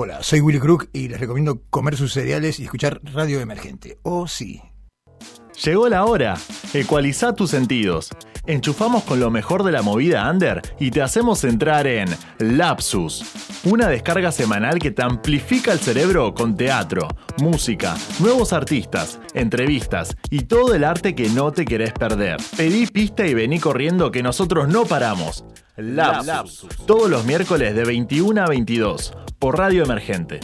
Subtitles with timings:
[0.00, 3.98] Hola, soy Willy Crook y les recomiendo comer sus cereales y escuchar Radio Emergente.
[4.04, 4.62] Oh, sí.
[5.64, 6.36] Llegó la hora.
[6.72, 8.10] Ecualiza tus sentidos.
[8.46, 13.24] Enchufamos con lo mejor de la movida under y te hacemos entrar en Lapsus,
[13.64, 17.08] una descarga semanal que te amplifica el cerebro con teatro,
[17.38, 22.36] música, nuevos artistas, entrevistas y todo el arte que no te querés perder.
[22.56, 25.44] Pedí pista y vení corriendo que nosotros no paramos.
[25.76, 30.40] Lapsus, todos los miércoles de 21 a 22 por Radio Emergente.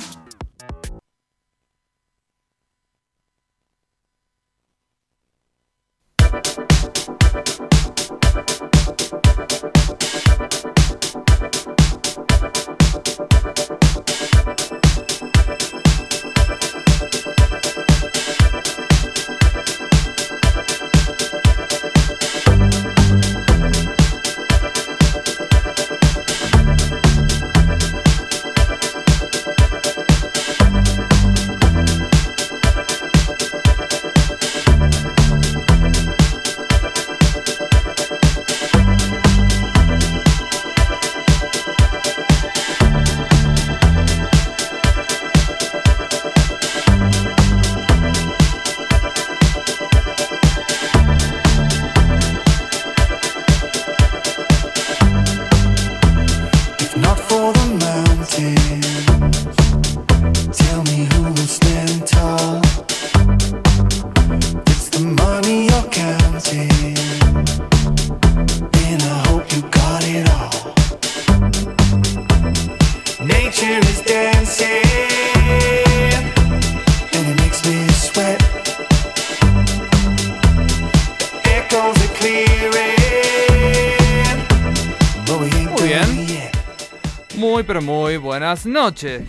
[88.54, 89.22] Buenas noches.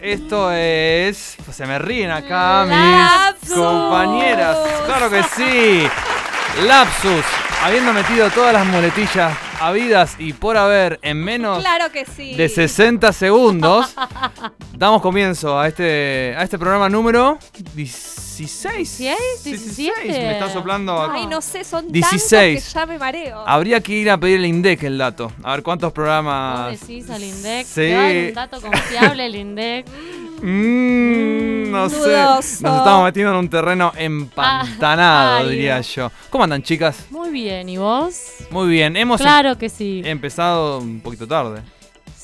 [0.00, 1.36] Esto es.
[1.44, 3.54] pues se me ríen acá mis Lapsus.
[3.54, 4.58] compañeras.
[4.86, 5.86] Claro que sí.
[6.66, 7.24] Lapsus.
[7.62, 12.34] Habiendo metido todas las muletillas habidas y por haber en menos Claro que sí.
[12.34, 13.94] de 60 segundos,
[14.76, 17.38] damos comienzo a este, a este programa número
[18.38, 18.98] 16.
[18.98, 19.90] 16, 16.
[20.06, 21.14] Me está soplando acá.
[21.16, 22.30] Ay, no sé, son 16.
[22.30, 23.44] tantos que ya me mareo.
[23.46, 25.32] Habría que ir a pedir el INDEC el dato.
[25.42, 26.80] A ver cuántos Vos programas.
[26.80, 27.74] decís al INDEC, Sí.
[27.74, 29.86] te va a dar un dato confiable el INDEC.
[30.44, 31.96] Mm, no sé.
[31.98, 32.62] Dudoso.
[32.64, 35.82] Nos estamos metiendo en un terreno empantanado, Ah, diría ay.
[35.84, 36.10] yo.
[36.30, 37.06] ¿Cómo andan, chicas?
[37.10, 38.20] Muy bien, ¿y vos?
[38.50, 38.96] Muy bien.
[38.96, 40.02] Hemos em- Claro que sí.
[40.04, 41.62] empezado un poquito tarde.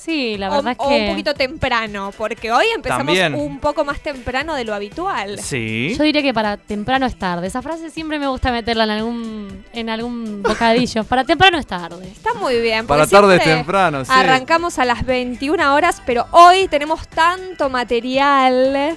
[0.09, 1.01] Sí, la O, verdad es o que...
[1.03, 3.35] un poquito temprano, porque hoy empezamos También.
[3.35, 5.39] un poco más temprano de lo habitual.
[5.39, 5.95] Sí.
[5.99, 7.47] Yo diría que para temprano es tarde.
[7.47, 11.05] Esa frase siempre me gusta meterla en algún, en algún bocadillo.
[11.05, 12.09] para temprano es tarde.
[12.09, 12.87] Está muy bien.
[12.87, 14.11] Para tarde siempre temprano, sí.
[14.15, 18.97] Arrancamos a las 21 horas, pero hoy tenemos tanto material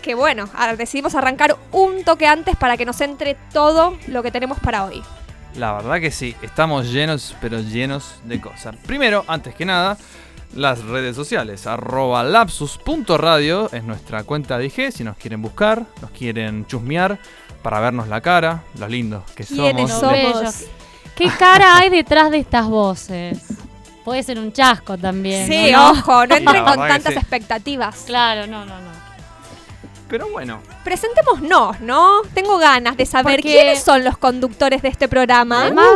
[0.00, 4.58] que bueno, decidimos arrancar un toque antes para que nos entre todo lo que tenemos
[4.60, 5.02] para hoy.
[5.56, 6.34] La verdad que sí.
[6.42, 8.74] Estamos llenos, pero llenos de cosas.
[8.86, 9.96] Primero, antes que nada,
[10.54, 11.66] las redes sociales.
[11.66, 14.92] Arroba lapsus.radio es nuestra cuenta de IG.
[14.92, 17.18] Si nos quieren buscar, nos quieren chusmear
[17.62, 20.64] para vernos la cara, los lindos que ¿Quiénes somos.
[21.14, 23.38] ¿Qué cara hay detrás de estas voces?
[24.04, 25.46] Puede ser un chasco también.
[25.46, 25.90] Sí, ¿no?
[25.92, 27.18] ojo, no entren con tantas sí.
[27.18, 28.02] expectativas.
[28.06, 28.92] Claro, no, no, no.
[30.08, 32.22] Pero bueno, Presentémonos, ¿no?
[32.34, 35.62] Tengo ganas de saber Porque- quiénes son los conductores de este programa.
[35.62, 35.86] Además,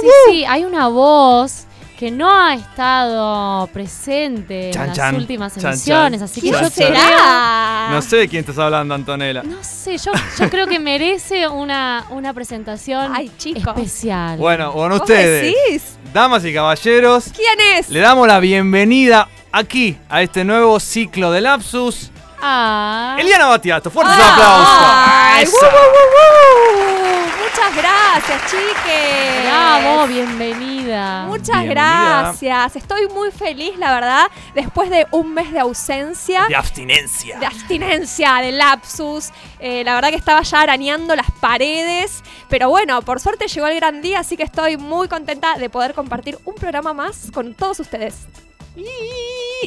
[0.00, 1.66] sí, sí, hay una voz
[2.00, 6.24] que no ha estado presente Chan, en las chan, últimas chan, emisiones, chan.
[6.24, 7.88] así que ¿Quién yo será?
[7.90, 9.42] no sé de quién estás hablando, Antonella.
[9.42, 14.38] no sé, yo, yo creo que merece una, una presentación Ay, especial.
[14.38, 15.98] Bueno, con ¿Vos ustedes, decís?
[16.14, 17.90] damas y caballeros, ¿Quién es?
[17.90, 22.10] le damos la bienvenida aquí a este nuevo ciclo de Lapsus.
[22.40, 25.52] Ah, Eliana Batiato, fuertes Ay, aplausos.
[25.52, 27.09] wu.
[27.50, 29.42] Muchas gracias, chiques.
[29.44, 31.24] bravo, bienvenida.
[31.26, 32.20] Muchas Bienvenida.
[32.22, 32.76] gracias.
[32.76, 36.44] Estoy muy feliz, la verdad, después de un mes de ausencia.
[36.48, 37.40] De abstinencia.
[37.40, 39.30] de abstinencia, de lapsus.
[39.58, 42.22] Eh, la verdad que estaba ya arañando las paredes.
[42.48, 45.92] Pero bueno, por suerte llegó el gran día, así que estoy muy contenta de poder
[45.94, 48.28] compartir un programa más con todos ustedes.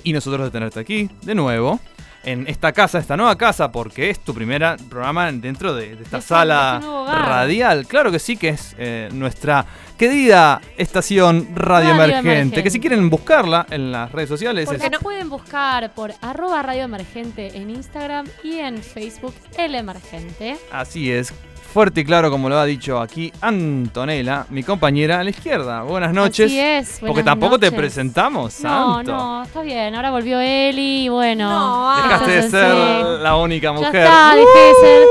[0.05, 1.81] Y nosotros de tenerte aquí de nuevo.
[2.23, 6.21] En esta casa, esta nueva casa, porque es tu primer programa dentro de, de esta
[6.21, 7.85] sala este radial.
[7.85, 9.65] Claro que sí, que es eh, nuestra
[9.97, 12.63] querida estación Radio, Radio Emergente, Emergente.
[12.63, 16.61] Que si quieren buscarla en las redes sociales, Porque es nos pueden buscar por arroba
[16.61, 20.57] Radio Emergente en Instagram y en Facebook El Emergente.
[20.71, 21.33] Así es.
[21.73, 25.81] Fuerte y claro, como lo ha dicho aquí Antonella, mi compañera a la izquierda.
[25.81, 26.45] Buenas noches.
[26.45, 26.89] Así es.
[26.99, 29.11] Porque buenas tampoco te presentamos, No, santo.
[29.11, 29.95] no, está bien.
[29.95, 31.49] Ahora volvió Eli y bueno.
[31.49, 33.23] No, Dejaste de ser sí.
[33.23, 33.95] la única Ya mujer.
[34.03, 35.07] está, dejé de ser.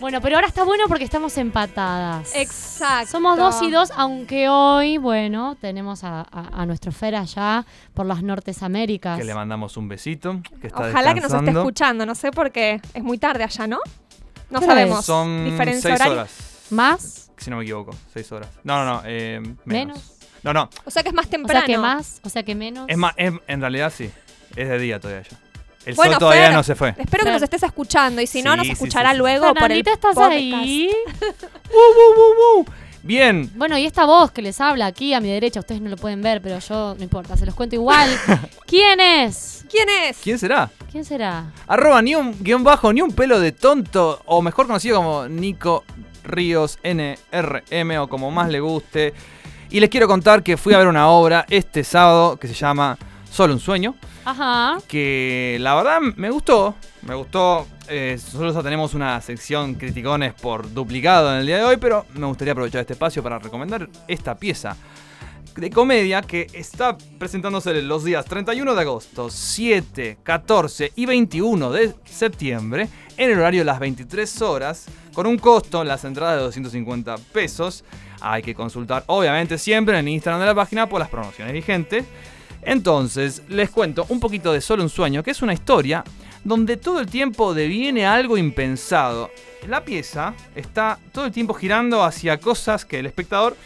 [0.00, 2.34] Bueno, pero ahora está bueno porque estamos empatadas.
[2.34, 3.08] Exacto.
[3.12, 7.64] Somos dos y dos, aunque hoy, bueno, tenemos a, a- a nuestro Fer allá
[7.94, 9.16] por las Nortes Américas.
[9.16, 10.40] Que le mandamos un besito.
[10.60, 12.80] Que está Ojalá que nos esté escuchando, no sé por qué.
[12.94, 13.78] Es muy tarde allá, ¿no?
[14.52, 14.98] No ¿Qué hora sabemos.
[15.00, 15.04] es?
[15.06, 16.12] Son Diferencia seis horaria.
[16.12, 16.30] horas.
[16.70, 17.30] ¿Más?
[17.38, 18.48] Si no me equivoco, seis horas.
[18.62, 19.02] No, no, no.
[19.06, 19.56] eh, menos.
[19.64, 20.12] ¿Menos?
[20.42, 20.68] No, no.
[20.84, 21.60] O sea que es más O temprano.
[21.60, 22.86] sea que más, o sea que menos.
[22.88, 24.10] Es más, es- en realidad sí.
[24.56, 25.38] Es de día todavía ya.
[25.84, 26.90] El Bueno, sol todavía Fer, no se fue.
[26.90, 27.32] Espero que Claro.
[27.34, 29.18] nos estés escuchando y si no, Sí, nos sí, escuchará sí, sí.
[29.18, 30.30] luego por el ¿estás podcast.
[30.32, 30.92] ahí?
[33.02, 33.50] Bien.
[33.56, 36.22] Bueno, y esta voz que les habla aquí a mi derecha, ustedes no lo pueden
[36.22, 38.08] ver, pero yo no importa, se los cuento igual.
[38.66, 39.64] ¿Quién es?
[39.68, 40.18] ¿Quién es?
[40.22, 40.70] ¿Quién será?
[40.90, 41.52] ¿Quién será?
[41.66, 45.84] Arroba ni un guion bajo, ni un pelo de tonto, o mejor conocido como Nico
[46.22, 49.14] Ríos NRM, o como más le guste.
[49.70, 52.98] Y les quiero contar que fui a ver una obra este sábado que se llama
[53.30, 53.96] Solo un sueño,
[54.88, 57.66] Que la verdad me gustó, me gustó.
[57.88, 62.26] Eh, nosotros tenemos una sección criticones por duplicado en el día de hoy, pero me
[62.26, 64.76] gustaría aprovechar este espacio para recomendar esta pieza
[65.56, 71.94] de comedia que está presentándose los días 31 de agosto, 7, 14 y 21 de
[72.04, 76.44] septiembre en el horario de las 23 horas con un costo en las entradas de
[76.44, 77.84] 250 pesos.
[78.20, 82.04] Hay que consultar obviamente siempre en el Instagram de la página por las promociones vigentes.
[82.62, 86.04] Entonces, les cuento un poquito de Solo un sueño, que es una historia
[86.44, 89.30] donde todo el tiempo deviene algo impensado.
[89.68, 93.56] La pieza está todo el tiempo girando hacia cosas que el espectador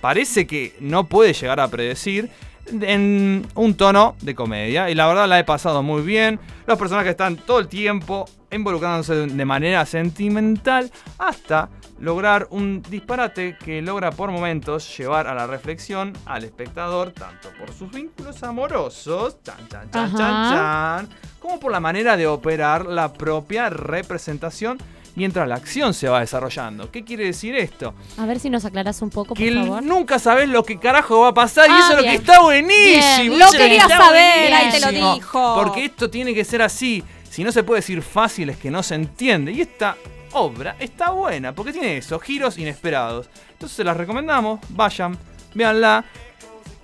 [0.00, 2.30] parece que no puede llegar a predecir
[2.66, 4.90] en un tono de comedia.
[4.90, 6.40] Y la verdad la he pasado muy bien.
[6.66, 11.68] Los personajes están todo el tiempo involucrándose de manera sentimental hasta
[11.98, 17.72] lograr un disparate que logra por momentos llevar a la reflexión al espectador, tanto por
[17.74, 20.96] sus vínculos amorosos, chan, chan, chan, chan, Ajá.
[21.06, 21.08] chan,
[21.38, 24.78] como por la manera de operar la propia representación
[25.16, 26.90] mientras la acción se va desarrollando.
[26.90, 27.92] ¿Qué quiere decir esto?
[28.16, 29.82] A ver si nos aclarás un poco, que favor.
[29.82, 32.40] nunca sabes lo que carajo va a pasar y Ah, eso es lo que está
[32.42, 33.36] buenísimo.
[33.36, 33.38] Bien.
[33.38, 35.54] Lo quería saber, ahí te lo dijo.
[35.62, 37.04] Porque esto tiene que ser así.
[37.30, 39.52] Si no se puede decir fácil es que no se entiende.
[39.52, 39.96] Y esta
[40.32, 43.30] obra está buena porque tiene eso, giros inesperados.
[43.52, 45.16] Entonces se las recomendamos, vayan,
[45.54, 46.04] véanla.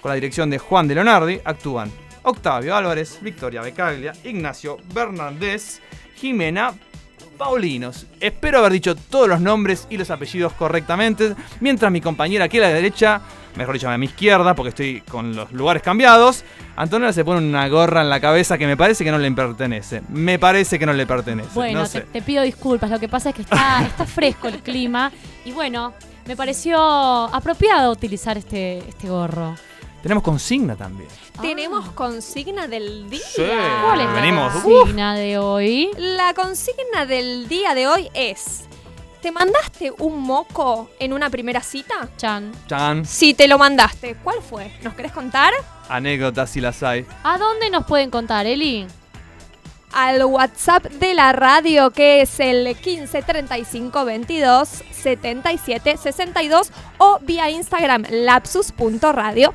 [0.01, 1.91] Con la dirección de Juan de Leonardi actúan
[2.23, 5.81] Octavio Álvarez, Victoria Becaglia, Ignacio Bernaldez,
[6.15, 6.75] Jimena
[7.37, 8.07] Paulinos.
[8.21, 12.63] Espero haber dicho todos los nombres y los apellidos correctamente, mientras mi compañera aquí a
[12.63, 13.21] la derecha,
[13.57, 16.45] mejor dicho a mi izquierda, porque estoy con los lugares cambiados,
[16.77, 20.03] Antonella se pone una gorra en la cabeza que me parece que no le pertenece.
[20.09, 21.51] Me parece que no le pertenece.
[21.55, 22.01] Bueno, no te, sé.
[22.03, 22.91] te pido disculpas.
[22.91, 25.11] Lo que pasa es que está, está fresco el clima.
[25.45, 25.95] Y bueno,
[26.27, 29.57] me pareció apropiado utilizar este, este gorro.
[30.07, 31.09] Tenemos consigna también.
[31.43, 33.21] Tenemos consigna del día.
[33.35, 33.43] Sí.
[33.83, 34.55] ¿Cuál es Venimos.
[34.55, 34.65] la Uf.
[34.65, 35.91] consigna de hoy?
[35.97, 38.67] La consigna del día de hoy es:
[39.21, 42.09] ¿Te mandaste un moco en una primera cita?
[42.17, 42.53] Chan.
[42.69, 44.73] Chan, Si te lo mandaste, ¿cuál fue?
[44.83, 45.53] ¿Nos querés contar?
[45.89, 47.05] anécdotas si las hay.
[47.25, 48.87] ¿A dónde nos pueden contar, Eli?
[49.93, 57.51] Al WhatsApp de la radio que es el 15 35 22 77 62 o vía
[57.51, 59.55] Instagram lapsus.radio.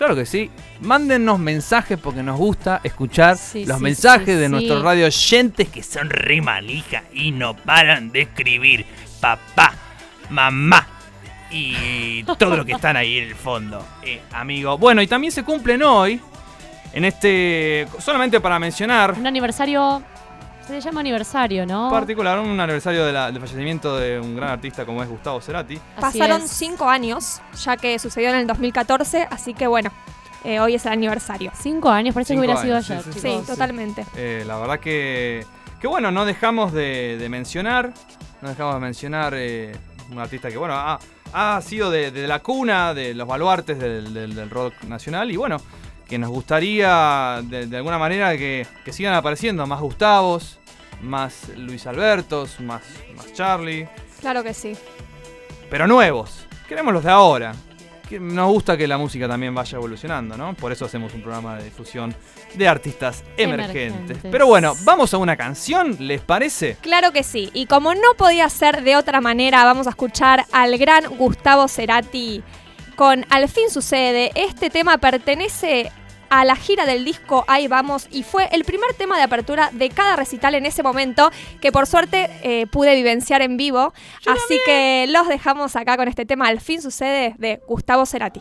[0.00, 0.50] Claro que sí.
[0.80, 5.68] Mándennos mensajes porque nos gusta escuchar Sí, los sí, mensajes sí, de nuestros radio oyentes
[5.68, 8.86] que son re manija y no paran de escribir
[9.20, 9.74] papá,
[10.30, 10.86] mamá
[11.50, 14.78] y todo lo que están ahí en el fondo, eh, amigo.
[14.78, 16.18] Bueno, y también se cumplen hoy,
[16.94, 20.02] en este, solamente para mencionar, Un aniversario.
[20.70, 21.90] Se le llama aniversario, ¿no?
[21.90, 25.74] particular, un aniversario de la- del fallecimiento de un gran artista como es Gustavo Cerati.
[25.96, 26.50] Así Pasaron es.
[26.52, 29.90] cinco años, ya que sucedió en el 2014, así que bueno,
[30.44, 31.50] eh, hoy es el aniversario.
[31.60, 33.04] Cinco años, parece Cinco que hubiera años, sido ayer.
[33.04, 33.46] sí, sí, Sí, chicos.
[33.46, 34.06] totalmente.
[34.16, 35.44] Eh, la verdad que,
[35.80, 37.92] que bueno, no dejamos de, de mencionar,
[38.40, 39.72] no dejamos de mencionar eh,
[40.12, 41.00] un artista que bueno, ha,
[41.32, 45.36] ha sido de, de la cuna de los baluartes del, del- del rock nacional y
[45.36, 45.56] bueno,
[46.08, 50.58] que nos gustaría de, de alguna manera que, que sigan apareciendo más Gustavos,
[51.02, 52.82] más Luis Albertos, más,
[53.16, 53.88] más Charlie,
[54.20, 54.76] Claro que sí.
[55.70, 56.46] pero nuevos.
[56.68, 57.54] Queremos los de ahora.
[58.18, 60.54] Nos gusta que la música también vaya evolucionando, ¿no?
[60.54, 62.12] Por eso hacemos un programa de difusión
[62.54, 63.76] de artistas emergentes.
[63.86, 64.30] Emergentes.
[64.32, 66.76] Pero bueno, vamos a una canción, ¿les parece?
[66.80, 67.50] Claro que sí.
[67.54, 72.42] Y como no podía ser de otra manera, vamos a escuchar al gran Gustavo Cerati
[72.96, 74.32] con Al fin sucede.
[74.34, 75.92] Este tema pertenece
[76.30, 79.90] a la gira del disco Ahí Vamos y fue el primer tema de apertura de
[79.90, 83.92] cada recital en ese momento que por suerte eh, pude vivenciar en vivo.
[84.26, 88.40] Así que los dejamos acá con este tema Al fin sucede de Gustavo Cerati.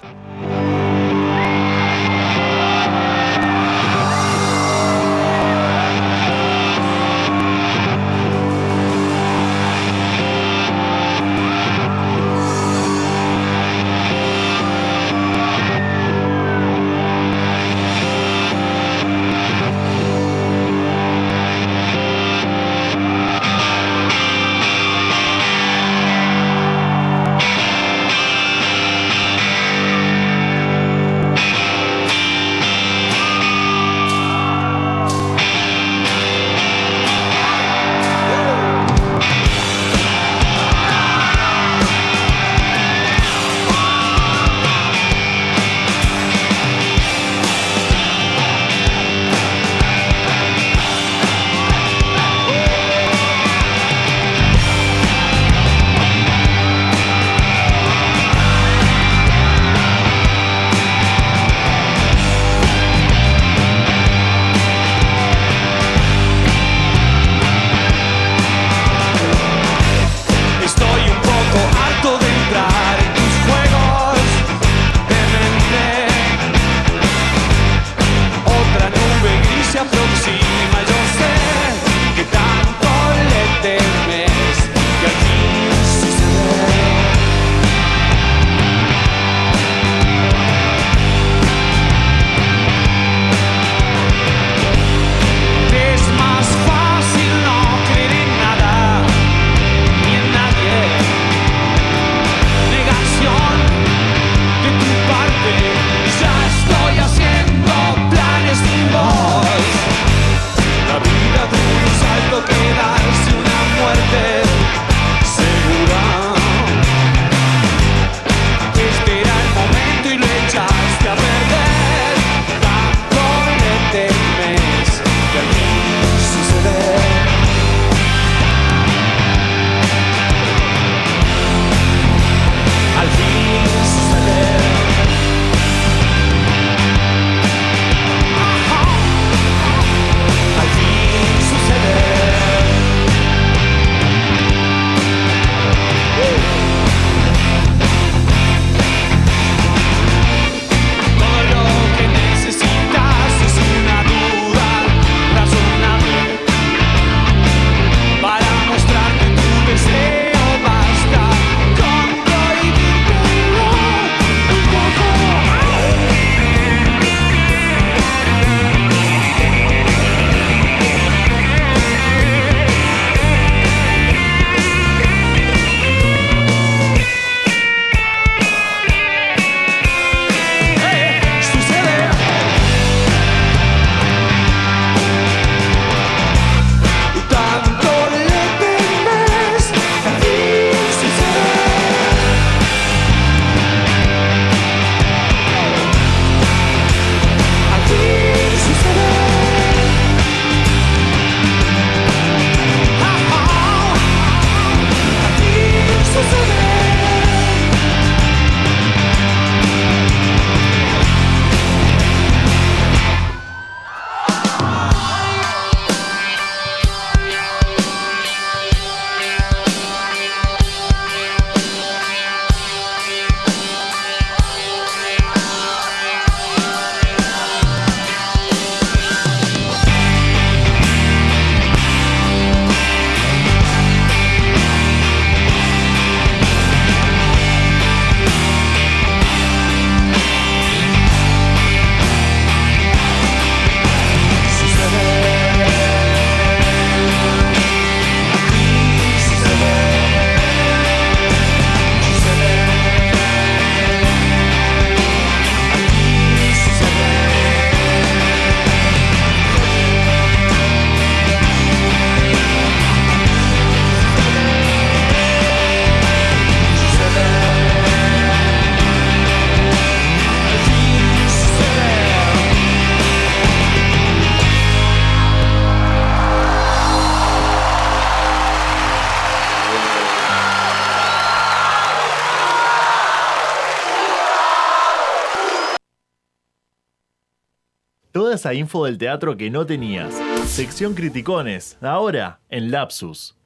[288.40, 290.14] Esa info del teatro que no tenías.
[290.46, 293.39] Sección Criticones, ahora en Lapsus.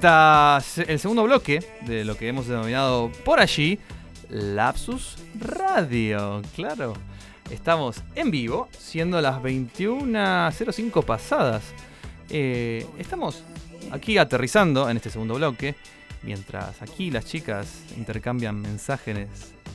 [0.00, 3.78] Esta el segundo bloque de lo que hemos denominado por allí
[4.30, 6.94] Lapsus Radio, claro.
[7.50, 11.64] Estamos en vivo, siendo las 21.05 pasadas.
[12.30, 13.42] Eh, estamos
[13.90, 15.74] aquí aterrizando en este segundo bloque,
[16.22, 19.28] mientras aquí las chicas intercambian mensajes en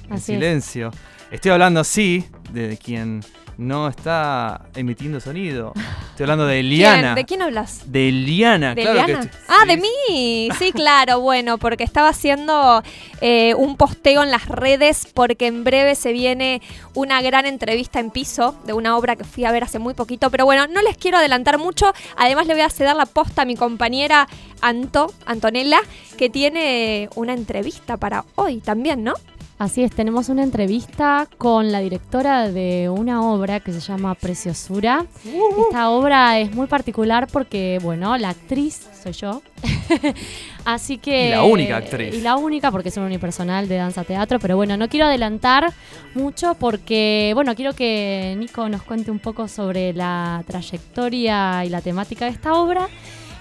[0.10, 0.24] Así es.
[0.24, 0.90] silencio.
[1.30, 3.22] Estoy hablando, sí, de quien
[3.58, 5.74] no está emitiendo sonido.
[6.10, 6.70] Estoy hablando de ¿Quién?
[6.70, 7.16] Liana.
[7.16, 7.92] ¿De quién hablas?
[7.92, 9.22] De Liana, ¿De claro Liana?
[9.22, 9.30] que.
[9.48, 10.50] Ah, Sí, de mí.
[10.60, 12.84] Sí, claro, bueno, porque estaba haciendo
[13.22, 16.62] eh, un posteo en las redes porque en breve se viene
[16.94, 20.30] una gran entrevista en piso de una obra que fui a ver hace muy poquito.
[20.30, 21.94] Pero bueno, no les quiero adelantar mucho.
[22.18, 24.28] Además le voy a ceder la posta a mi compañera
[24.62, 25.80] Anto, Antonella,
[26.18, 29.14] que tiene una entrevista para hoy también, ¿no?
[29.58, 35.06] Así es, tenemos una entrevista con la directora de una obra que se llama Preciosura.
[35.58, 39.42] Esta obra es muy particular porque, bueno, la actriz soy yo.
[40.66, 41.28] Así que...
[41.28, 42.14] Y la única actriz.
[42.14, 44.40] Y la única porque es un unipersonal de danza teatro.
[44.40, 45.72] Pero bueno, no quiero adelantar
[46.16, 51.80] mucho porque, bueno, quiero que Nico nos cuente un poco sobre la trayectoria y la
[51.80, 52.90] temática de esta obra.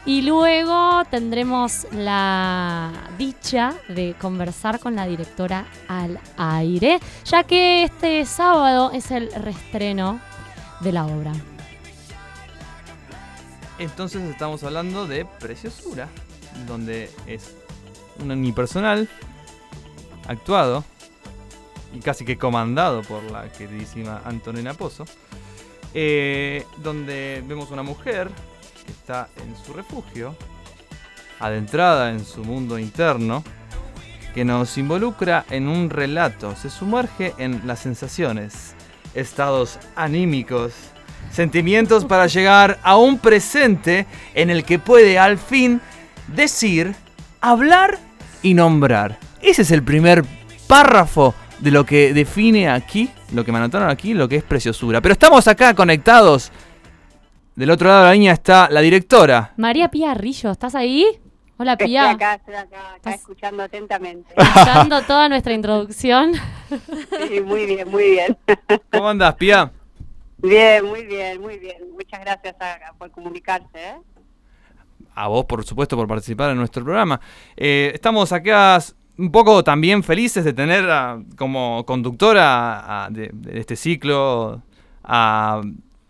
[0.07, 8.27] Y luego tendremos la dicha de conversar con la directora al aire, ya que este
[8.27, 10.21] sábado es el reestreno
[10.81, 11.33] de la obra.
[13.79, 16.09] Entonces estamos hablando de Preciosura,
[16.67, 17.55] donde es
[18.21, 19.09] un unipersonal
[20.29, 20.85] actuado
[21.95, 25.07] y casi que comandado por la queridísima Antonella Pozo,
[25.95, 28.31] eh, donde vemos una mujer
[28.85, 30.37] que está en su refugio,
[31.40, 33.42] adentrada en su mundo interno,
[34.35, 38.75] que nos involucra en un relato, se sumerge en las sensaciones,
[39.14, 40.73] estados anímicos,
[41.31, 45.81] sentimientos para llegar a un presente en el que puede al fin
[46.29, 46.94] decir,
[47.40, 47.99] hablar
[48.42, 49.18] y nombrar.
[49.40, 50.25] Ese es el primer
[50.66, 55.01] párrafo de lo que define aquí, lo que me anotaron aquí, lo que es preciosura.
[55.01, 56.51] Pero estamos acá conectados.
[57.57, 59.53] Del otro lado de la línea está la directora.
[59.57, 61.07] María Pía Rillo, ¿estás ahí?
[61.57, 64.35] Hola Estoy Pía, acá, estoy acá, acá Estás- escuchando atentamente.
[64.37, 66.33] escuchando toda nuestra introducción.
[67.29, 68.37] Sí, muy bien, muy bien.
[68.93, 69.71] ¿Cómo andás, Pia?
[70.38, 71.77] Bien, muy bien, muy bien.
[71.93, 73.69] Muchas gracias a- por comunicarse.
[73.79, 73.95] ¿eh?
[75.17, 77.21] a vos, por supuesto, por participar en nuestro programa.
[77.57, 78.81] Eh, estamos acá
[79.17, 84.61] un poco también felices de tener a- como conductora a- de, de este ciclo
[85.05, 85.62] a,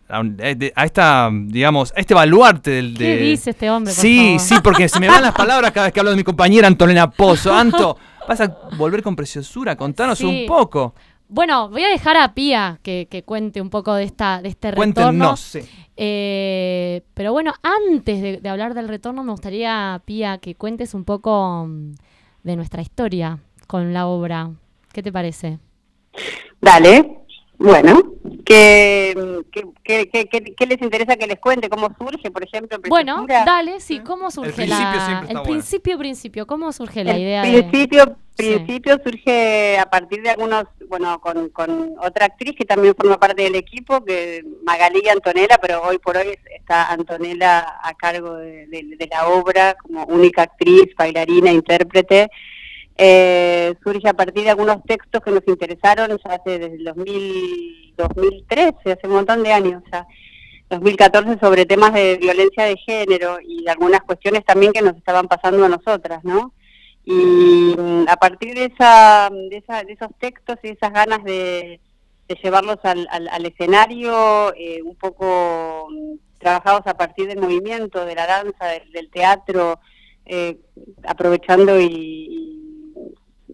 [0.08, 2.96] a eh, a esta, digamos, a este baluarte del...
[2.96, 3.92] ¿Qué de- dice este hombre?
[3.92, 4.40] por Sí, favor?
[4.40, 7.08] sí, porque se me van las palabras cada vez que hablo de mi compañera Antonella
[7.10, 7.54] Pozo.
[7.56, 7.96] Anto,
[8.28, 10.24] vas a volver con preciosura, contanos Sí.
[10.24, 10.94] un poco.
[11.26, 14.70] Bueno, voy a dejar a Pía que, que cuente un poco de esta de este
[14.70, 14.94] retorno.
[14.94, 15.40] Cuéntenos.
[15.40, 15.60] sí.
[15.96, 21.04] Eh, pero bueno, antes de, de hablar del retorno, me gustaría, Pía, que cuentes un
[21.04, 21.92] poco mm,
[22.42, 24.50] de nuestra historia con la obra.
[24.92, 25.58] ¿Qué te parece?
[26.60, 27.23] Dale.
[27.58, 28.02] Bueno,
[28.44, 29.14] ¿qué,
[29.52, 31.68] qué, qué, qué- les interesa que les cuente?
[31.68, 32.78] ¿Cómo surge, por ejemplo?
[32.88, 35.18] Bueno, dale, sí, ¿cómo surge principio la...
[35.20, 35.42] el bueno.
[35.44, 37.62] principio, principio, ¿cómo surge la El idea de...
[37.62, 38.52] principio, Sí.
[38.56, 43.42] principio surge a partir de algunos, bueno, con, con otra actriz que también forma parte
[43.44, 48.66] del equipo, que Magalí y Antonella, pero hoy por hoy está Antonella a cargo de,
[48.66, 52.28] de- de la obra como única actriz, bailarina, intérprete.
[52.96, 57.94] Eh, surge a partir de algunos textos que nos interesaron ya hace desde el 2000,
[57.96, 60.06] 2013, hace un montón de años ya.
[60.70, 65.64] 2014 sobre temas de violencia de género y algunas cuestiones también que nos estaban pasando
[65.64, 66.52] a nosotras, ¿no?
[67.04, 67.12] Y
[67.76, 71.80] mm, a partir de, esa, de, esa- de esos textos y esas ganas de,
[72.28, 78.04] de llevarlos al, al- al escenario, eh, un poco mm, trabajados a partir del movimiento,
[78.06, 79.78] de la danza, del, del teatro,
[80.24, 80.56] eh,
[81.06, 82.63] aprovechando y, y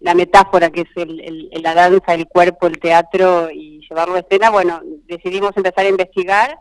[0.01, 1.19] la metáfora que es el,
[1.53, 5.89] el- la danza, el cuerpo, el teatro y llevarlo a escena, bueno, decidimos empezar a
[5.89, 6.59] investigar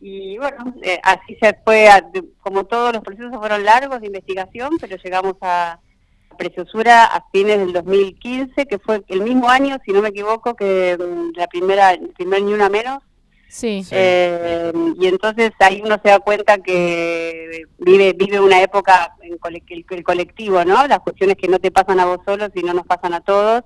[0.00, 2.04] y bueno, eh, así se fue, a-
[2.40, 5.78] como todos los procesos fueron largos de investigación, pero llegamos a,
[6.38, 10.96] preciosura a fines del 2015, que fue el mismo año, si no me equivoco, que
[10.98, 13.02] mm, la primera, primer Ni Una Menos.
[13.50, 13.84] Sí.
[13.90, 19.62] Eh, y entonces ahí uno se da cuenta que vive vive una época en cole-
[19.68, 20.86] el, el colectivo, ¿no?
[20.86, 23.62] Las cuestiones que no te pasan a vos solo, sino nos pasan a todos.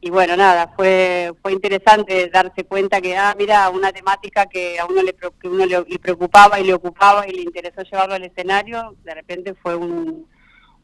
[0.00, 4.86] Y bueno, nada, fue fue interesante darse cuenta que, ah, mira, una temática que a
[4.86, 8.24] uno le, que uno le, le preocupaba y le ocupaba y le interesó llevarlo al
[8.24, 10.26] escenario, de repente fue un,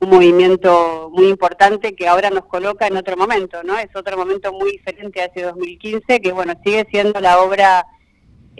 [0.01, 3.77] un movimiento muy importante que ahora nos coloca en otro momento, ¿no?
[3.79, 7.85] Es otro momento muy diferente a ese 2015, que bueno, sigue siendo la obra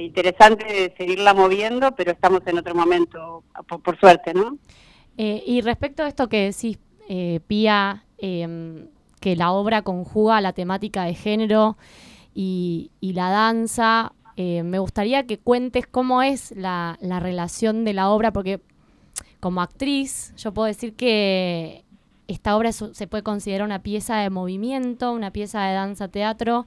[0.04, 3.44] interesante seguirla moviendo, pero estamos en otro momento,
[3.82, 4.58] por, suerte, ¿no?
[5.16, 8.87] Eh, y respecto a esto que decís, eh, Pía, em,
[9.20, 11.76] que la obra conjuga la temática de género
[12.34, 18.11] y, la danza, eh, me gustaría que cuentes cómo es la, la relación de la
[18.11, 18.61] obra, porque
[19.40, 21.84] como actriz yo puedo decir que
[22.28, 26.66] esta obra se puede considerar una pieza de movimiento, una pieza de danza-teatro,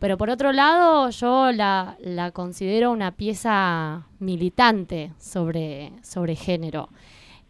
[0.00, 6.88] pero por otro lado yo la, la considero una pieza militante sobre, sobre género.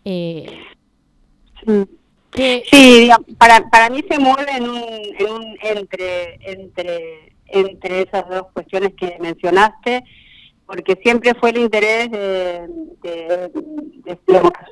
[0.04, 0.58] Eh,
[2.30, 4.76] que- Sí, digamos, para, para mí se mueve en un,
[5.18, 10.04] en un entre, entre, entre esas dos cuestiones que mencionaste,
[10.66, 12.66] porque siempre fue el interés de,
[13.02, 13.50] de-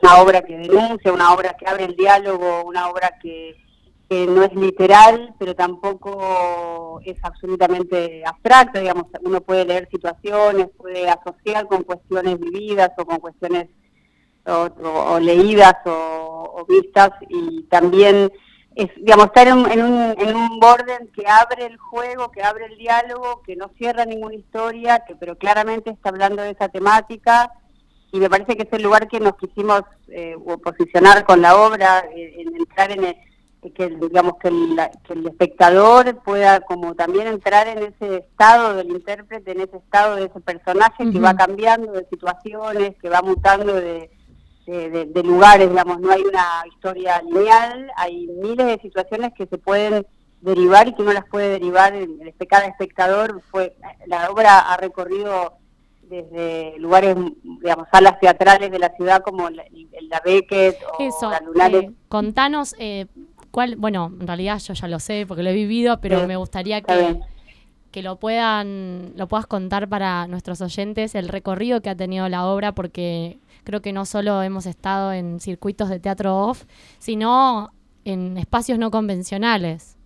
[0.03, 3.57] una obra que denuncia, una obra que abre el diálogo, una obra que,
[4.09, 11.09] que no es literal, pero tampoco es absolutamente abstracta, digamos, uno puede leer situaciones, puede
[11.09, 13.69] asociar con cuestiones vividas o con cuestiones
[14.47, 18.33] o, leídas o, o vistas y también
[18.75, 22.67] es digamos estar en, en un en un borde que abre el juego que abre
[22.67, 27.53] el diálogo que no cierra ninguna historia que pero claramente está hablando de esa temática
[28.13, 32.05] y me parece que es el lugar que nos quisimos eh, posicionar con la obra
[32.15, 33.17] eh, en entrar en el,
[33.75, 38.75] que el- digamos que el, que el espectador pueda como también entrar en ese estado
[38.75, 43.21] del intérprete en ese estado de ese personaje que va cambiando de situaciones que va
[43.23, 44.11] mutando de
[44.67, 49.47] de, de- de lugares, digamos, no hay una historia lineal, hay miles de situaciones que
[49.47, 50.07] se pueden
[50.43, 55.55] derivar y que uno las puede derivar, en cada espectador fue, la obra ha recorrido
[56.03, 59.65] desde lugares, digamos, salas teatrales de la ciudad como la,
[60.03, 61.85] la Beckett o Eso, la Lunares.
[61.85, 63.07] eh, contanos eh,
[63.51, 66.37] cuál, bueno, en realidad yo ya lo sé porque lo he vivido, pero Sí, me
[66.37, 67.19] gustaría que,
[67.91, 72.47] que lo puedan, lo puedas contar para nuestros oyentes el recorrido que ha tenido la
[72.47, 76.65] obra, porque creo que no solo hemos estado en circuitos de teatro off,
[76.99, 77.73] sino
[78.05, 79.97] en espacios no convencionales.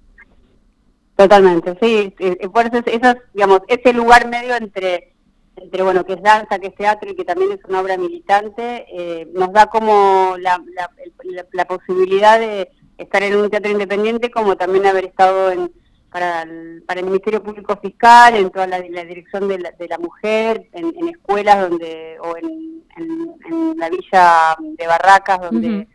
[1.17, 2.15] Totalmente, sí.
[2.53, 5.15] Por eso es, esas, digamos, ese lugar medio entre,
[5.57, 8.87] entre, bueno, que es danza, que es teatro y que también es una obra militante,
[8.91, 10.91] eh, nos da como la, la,
[11.25, 15.73] la- la posibilidad de estar en un teatro independiente, como también haber estado en,
[16.11, 19.89] para, el, para el Ministerio Público Fiscal, en toda la, la dirección de la, de
[19.89, 25.89] la mujer, en, en escuelas donde o en, en- en la villa de Barracas, donde...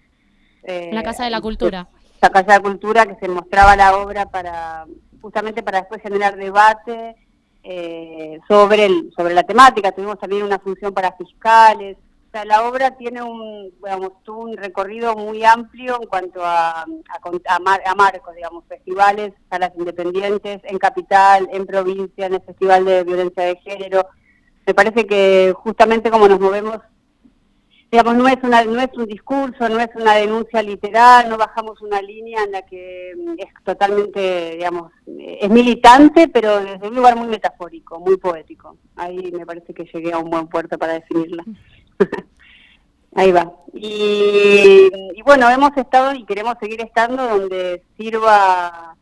[0.63, 1.87] Eh, la Casa de la Cultura.
[2.21, 4.85] la Casa de Cultura que se mostraba la obra para
[5.21, 7.15] justamente para después generar debate
[7.63, 9.91] eh, sobre el, sobre la temática.
[9.91, 11.97] Tuvimos también una función para fiscales.
[12.45, 16.85] La obra tiene un, digamos, tuvo un recorrido muy amplio en cuanto a, a,
[17.55, 22.85] a mar- a marcos, digamos, festivales, salas independientes, en capital, en provincia, en el Festival
[22.85, 24.05] de Violencia de Género.
[24.65, 26.79] Me parece que justamente como nos movemos
[27.89, 31.81] digamos, no es, una, no es un discurso, no es una denuncia literal, no bajamos
[31.81, 37.15] una línea en la que mm, es totalmente, digamos, es militante, pero desde un lugar
[37.15, 38.75] muy metafórico, muy poético.
[38.97, 41.45] Ahí me parece que llegué a un buen puerto para definirla.
[43.15, 43.51] Ahí va.
[43.73, 44.89] Y,
[45.23, 48.95] bueno, hemos estado y queremos seguir estando donde sirva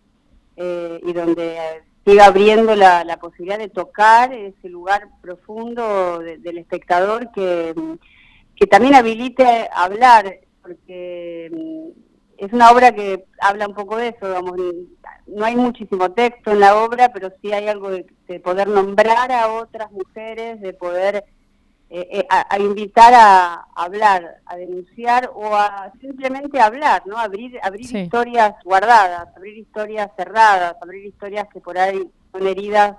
[0.55, 1.57] eh, y donde
[2.05, 7.75] siga abriendo la, posibilidad de tocar ese lugar profundo de- del espectador que,
[8.55, 11.89] que también habilite hablar, porque mm,
[12.37, 14.53] es una obra que habla un poco de eso, digamos,
[15.27, 19.51] no hay muchísimo texto en la obra, pero sí hay algo de poder nombrar a
[19.51, 21.23] otras mujeres, de poder
[21.89, 27.17] eh, eh, a, a invitar a hablar, a denunciar o a simplemente hablar, ¿no?
[27.17, 27.99] Abrir, abrir Sí.
[27.99, 32.97] historias guardadas, abrir historias cerradas, abrir historias que por ahí son heridas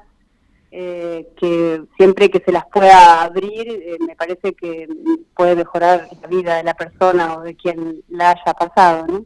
[0.73, 4.87] eh, que siempre que se las pueda abrir, eh, me parece que
[5.35, 9.25] puede mejorar la vida de la persona o de quien la haya pasado, ¿no?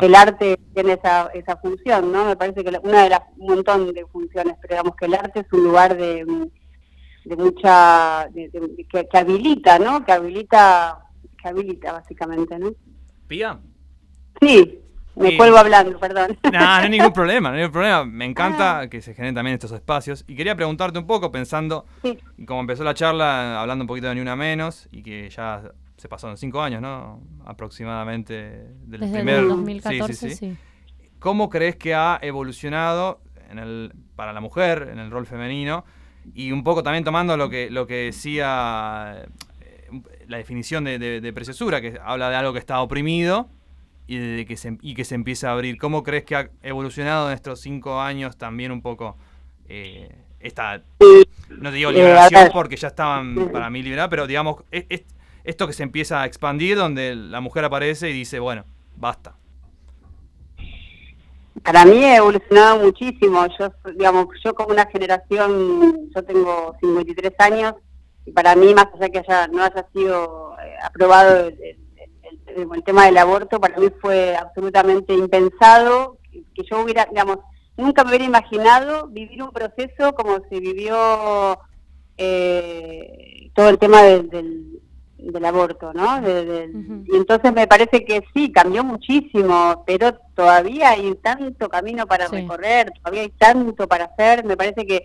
[0.00, 2.26] El arte tiene esa, esa función, ¿no?
[2.26, 5.14] Me parece que la- una de las un montón de funciones, pero digamos que el
[5.14, 6.24] arte es un lugar de,
[7.24, 10.04] de mucha de- de- de- que, que habilita, ¿no?
[10.04, 10.98] Que habilita
[11.40, 12.70] que habilita básicamente, ¿no?
[13.26, 13.58] Pia.
[14.40, 14.78] Sí,
[15.16, 15.36] me Sí.
[15.36, 16.38] cuelgo hablando, perdón.
[16.44, 18.04] No, no hay ningún problema, no hay ningún problema.
[18.04, 18.28] Me Ah.
[18.28, 20.24] encanta que se generen también estos espacios.
[20.28, 22.18] Y quería preguntarte un poco, pensando, Sí.
[22.38, 25.62] y como empezó la charla, hablando un poquito de Ni Una Menos, y que ya
[25.96, 27.20] se pasaron cinco años, ¿no?
[27.44, 28.34] Aproximadamente
[28.86, 29.34] del Desde primer...
[29.36, 30.36] el sí, 2014, sí, sí.
[30.36, 30.56] sí.
[31.18, 35.84] ¿Cómo crees que ha evolucionado en el, para la mujer, en el rol femenino?
[36.34, 39.24] Y un poco también tomando lo que, lo que decía
[39.60, 39.90] eh,
[40.28, 43.48] la definición de, de- de preciosura, que habla de algo que está oprimido
[44.06, 45.78] y, de que se, y que se empieza a abrir.
[45.78, 49.16] ¿Cómo crees que ha evolucionado en estos cinco años también un poco
[49.68, 50.82] eh, esta,
[51.50, 55.04] no te digo liberación porque ya estaban para mí liberadas, pero digamos, es- es-
[55.44, 58.64] esto que se empieza a expandir donde la mujer aparece y dice, bueno,
[58.96, 59.34] basta.
[61.62, 63.46] Para mí ha evolucionado muchísimo.
[63.58, 67.74] Yo, digamos, yo como una generación, yo tengo 53 años
[68.24, 71.50] y para mí, más allá que haya, no haya sido eh, aprobado
[72.46, 77.38] el tema del aborto, para mí fue absolutamente impensado que, que yo hubiera, digamos,
[77.76, 81.58] nunca me hubiera imaginado vivir un proceso como se vivió
[82.16, 84.81] eh, todo el tema del, del,
[85.30, 86.20] del aborto, ¿no?
[86.20, 87.04] De- Ujú.
[87.12, 92.36] Y entonces me parece que sí, cambió muchísimo, pero todavía hay tanto camino para Sí.
[92.36, 94.44] recorrer, todavía hay tanto para hacer.
[94.44, 95.04] Me parece que,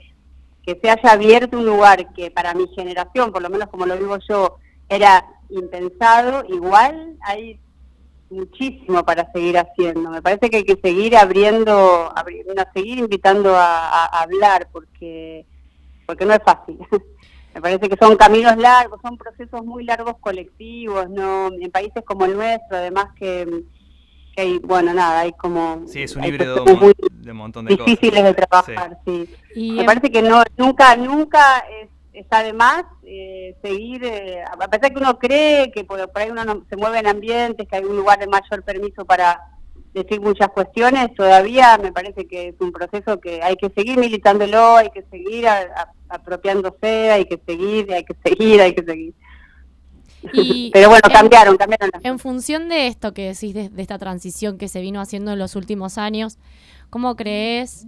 [0.64, 3.98] que se haya abierto un lugar que para mi generación, por lo menos como lo
[3.98, 4.58] vivo yo,
[4.90, 7.60] era impensado, igual hay
[8.30, 10.10] muchísimo para seguir haciendo.
[10.10, 15.46] Me parece que hay que seguir abriendo, abri- seguir invitando a, a- a hablar, porque
[16.06, 16.78] porque no es fácil.
[17.58, 22.26] Me parece que son caminos largos, son procesos muy largos colectivos, no en países como
[22.26, 23.64] el nuestro, además que,
[24.36, 27.76] que hay, bueno, nada, hay como Sí, es un híbrido muy de un montón de
[27.76, 27.88] cosas.
[27.88, 29.28] difíciles de trabajar, sí.
[29.56, 34.44] Y Me en- parece que no nunca nunca es, está de más eh, seguir, eh,
[34.44, 37.68] a pesar que uno cree que por, por ahí uno no- se mueve en ambientes,
[37.68, 39.42] que hay un lugar de mayor permiso para
[39.94, 44.76] decir muchas cuestiones, todavía me parece que es un proceso que hay que seguir militándolo,
[44.78, 49.14] hay que seguir a- a- apropiándose, hay que seguir, hay que seguir, hay que seguir.
[50.34, 53.98] Y Pero bueno, en- cambiaron, cambiaron En función de esto que decís, de, de esta
[53.98, 56.38] transición que se vino haciendo en los últimos años,
[56.90, 57.86] ¿cómo crees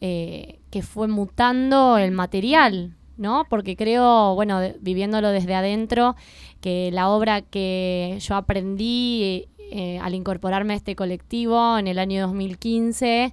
[0.00, 2.96] eh, que fue mutando el material?
[3.16, 3.46] ¿No?
[3.48, 6.16] Porque creo, bueno, de- viviéndolo desde adentro,
[6.60, 12.22] que la obra que yo aprendí eh, al incorporarme a este colectivo en el año
[12.22, 13.32] 2015,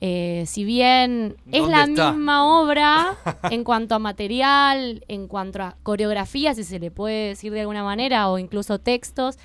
[0.00, 2.12] eh, si bien es ¿Dónde la está?
[2.12, 3.16] misma obra
[3.50, 7.84] en cuanto a material, en cuanto a coreografía, si se le puede decir de alguna
[7.84, 9.38] manera, o incluso textos,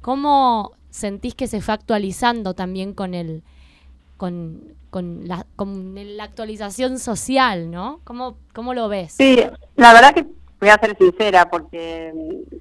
[0.00, 3.42] ¿cómo sentís que se fue actualizando también con el
[4.26, 7.98] con, con la, con la actualización social, ¿no?
[8.04, 9.14] ¿Cómo, cómo lo ves?
[9.14, 9.36] Sí,
[9.74, 10.24] la verdad que
[10.60, 12.12] voy a ser sincera porque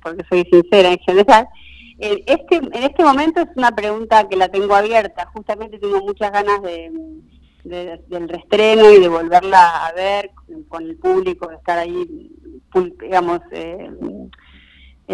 [0.01, 1.47] porque soy sincera en general.
[1.99, 5.27] Eh, Este, en este momento es una pregunta que la tengo abierta.
[5.35, 6.89] Justamente tengo muchas ganas de,
[7.63, 10.31] de- del reestreno y de volverla a ver
[10.67, 12.31] con, el público, de estar ahí,
[12.99, 13.87] digamos, eh,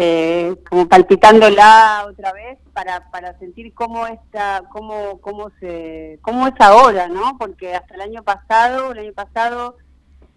[0.00, 6.54] eh, como palpitándola otra vez para, para sentir cómo está, cómo, cómo se, cómo es
[6.60, 7.36] ahora, ¿no?
[7.36, 9.76] Porque hasta el año pasado, el año pasado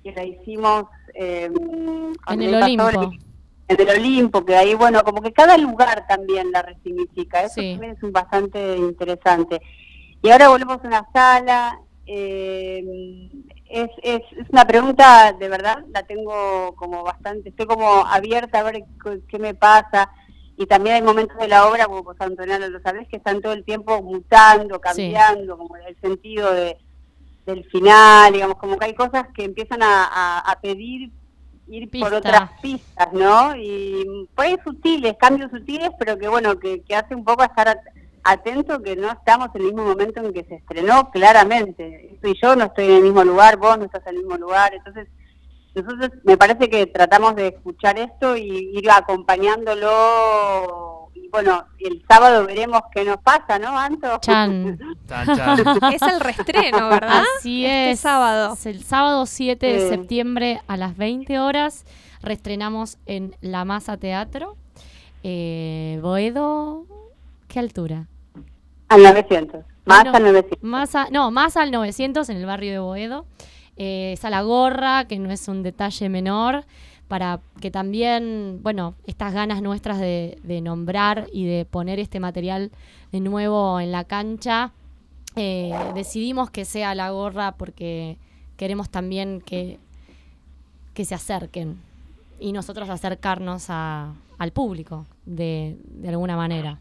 [0.04, 1.48] que la hicimos eh,
[2.30, 2.90] En el Olimpo.
[3.68, 7.74] en el Olimpo, que ahí, bueno, como que cada lugar también la resignifica, eso Sí.
[7.74, 9.62] también es un bastante interesante.
[10.24, 13.30] Y ahora volvemos a una sala, eh,
[13.72, 18.64] es, es, es una pregunta, de verdad, la tengo como bastante, estoy como abierta a
[18.64, 20.10] ver qué, qué me pasa,
[20.58, 23.54] y también hay momentos de la obra, como vos Antonio lo sabés, que están todo
[23.54, 26.78] el tiempo mutando, cambiando, como el sentido de
[27.46, 31.10] del final, digamos, como que hay cosas que empiezan a, a- a pedir
[31.68, 32.08] ir Pista.
[32.08, 33.56] por otras pistas, ¿no?
[33.56, 37.68] Y por ahí sutiles, cambios sutiles, pero que bueno, que, que hace un poco estar
[37.70, 37.80] at-
[38.24, 42.18] atento que no estamos en el mismo momento en que se estrenó, claramente.
[42.22, 44.38] Tú y yo no estoy en el mismo lugar, vos no estás en el mismo
[44.38, 45.08] lugar, entonces
[45.74, 52.46] nosotros me parece que tratamos de escuchar esto y ir acompañándolo y bueno, el sábado
[52.46, 54.18] veremos qué nos pasa, ¿no, Anto?
[54.22, 54.78] Chan.
[55.08, 55.94] Chan, chan.
[55.94, 57.24] Es el reestreno, ¿verdad?
[57.38, 58.00] Así Este es.
[58.00, 58.54] sábado.
[58.54, 61.86] Es el sábado 7 de septiembre a las 20 horas.
[62.22, 64.56] Reestrenamos en La Masa Teatro.
[65.24, 66.86] Eh, Boedo,
[67.52, 68.08] ¿qué altura?
[68.88, 69.66] Al 900.
[69.86, 70.64] Más Bueno, al 900.
[70.64, 73.26] Más a- no, más al 900 en el barrio de Boedo.
[73.78, 76.66] Eh, está la gorra, que no es un detalle menor,
[77.08, 82.72] para que también, bueno, estas ganas nuestras de, de nombrar y de poner este material
[83.12, 84.72] de nuevo en la cancha,
[85.36, 88.18] eh, decidimos que sea la gorra porque
[88.56, 89.78] queremos también que,
[90.94, 91.78] que se acerquen
[92.40, 96.80] y nosotros acercarnos a- al público de, de alguna manera.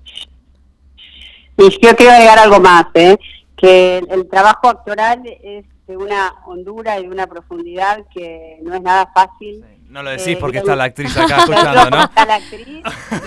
[1.60, 3.16] Y yo quiero agregar algo más, ¿eh?
[3.56, 8.74] que el, el trabajo actoral es de una hondura y de una profundidad que no
[8.74, 9.64] es nada fácil.
[9.88, 12.04] No lo decís Eh, porque está la actriz acá escuchando, ¿no?
[12.04, 12.82] Está la actriz,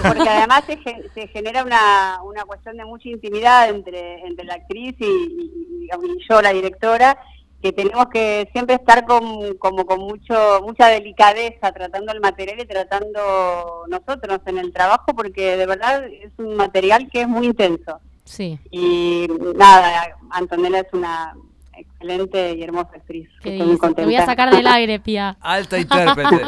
[0.08, 4.56] porque además se, gen- se genera una, una cuestión de mucha intimidad entre, entre la
[4.56, 5.90] actriz y, y
[6.30, 7.18] yo, la directora,
[7.62, 12.66] que tenemos que siempre estar con, como con mucho mucha delicadeza tratando el material y
[12.66, 18.00] tratando nosotros en el trabajo, porque de verdad es un material que es muy intenso.
[18.26, 18.60] Sí.
[18.72, 21.36] Y nada, Antonella es una
[21.76, 23.30] excelente y hermosa actriz.
[23.42, 23.94] ¿Qué Estoy muy?
[23.96, 25.32] Te voy a sacar del aire, Pía.
[25.42, 26.38] Alta intérprete.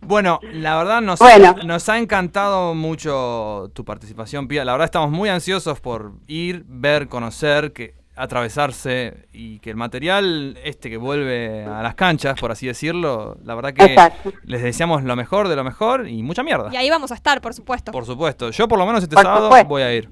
[0.00, 1.56] bueno, la verdad nos, Bueno.
[1.64, 4.64] nos ha encantado mucho tu participación, Pía.
[4.64, 10.58] La verdad estamos muy ansiosos por ir, ver, conocer, que atravesarse y que el material
[10.64, 14.32] este que vuelve a las canchas, por así decirlo, la verdad que Exacto.
[14.44, 16.70] les deseamos lo mejor de lo mejor y mucha mierda.
[16.72, 17.92] Y ahí vamos a estar, por supuesto.
[17.92, 18.50] Por supuesto.
[18.50, 19.68] Yo por lo menos este Por sábado supuesto.
[19.68, 20.10] voy a ir.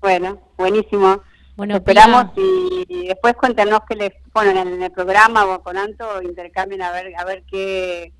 [0.00, 1.22] Bueno, buenísimo.
[1.56, 5.62] Bueno, esperamos y, y después cuéntanos que les, bueno, en el, en el programa o
[5.62, 8.12] con Anto intercambien a ver, a ver qué,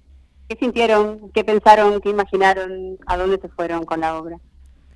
[0.48, 4.38] qué sintieron, qué pensaron, qué imaginaron, a dónde se fueron con la obra.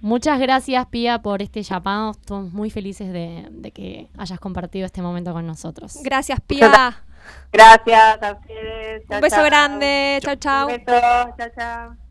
[0.00, 2.12] Muchas gracias, Pía, por este llamado.
[2.12, 5.98] Estamos muy felices de, de que hayas compartido este momento con nosotros.
[6.02, 7.02] Gracias, Pía.
[7.52, 9.02] Gracias a ustedes.
[9.02, 9.44] Un chao, beso chao.
[9.44, 10.18] grande.
[10.22, 10.68] Chau, chau.
[10.68, 11.00] Un beso,
[11.36, 12.07] chao, chao.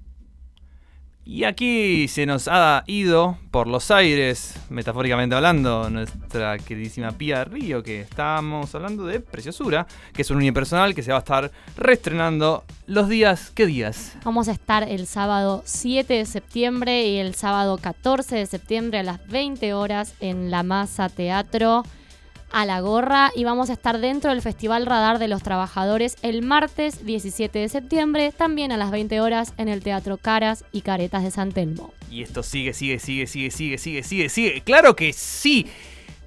[1.29, 7.83] Y aquí se nos ha ido por los aires, metafóricamente hablando, nuestra queridísima Pía Río,
[7.83, 12.63] que estábamos hablando de Preciosura, que es un unipersonal que se va a estar reestrenando
[12.85, 13.51] los días.
[13.53, 14.15] ¿Qué días?
[14.23, 19.03] Vamos a estar el sábado 7 de septiembre y el sábado 14 de septiembre a
[19.03, 21.83] las 20 horas en La Masa Teatro
[22.51, 26.41] a la gorra y vamos a estar dentro del Festival Radar de los Trabajadores el
[26.41, 31.23] martes 17 de septiembre, también a las 20 horas en el Teatro Caras y Caretas
[31.23, 31.93] de San Telmo.
[32.10, 34.62] Y esto sigue, sigue, sigue, sigue, sigue, sigue, sigue, sigue.
[34.62, 35.67] Claro que sí.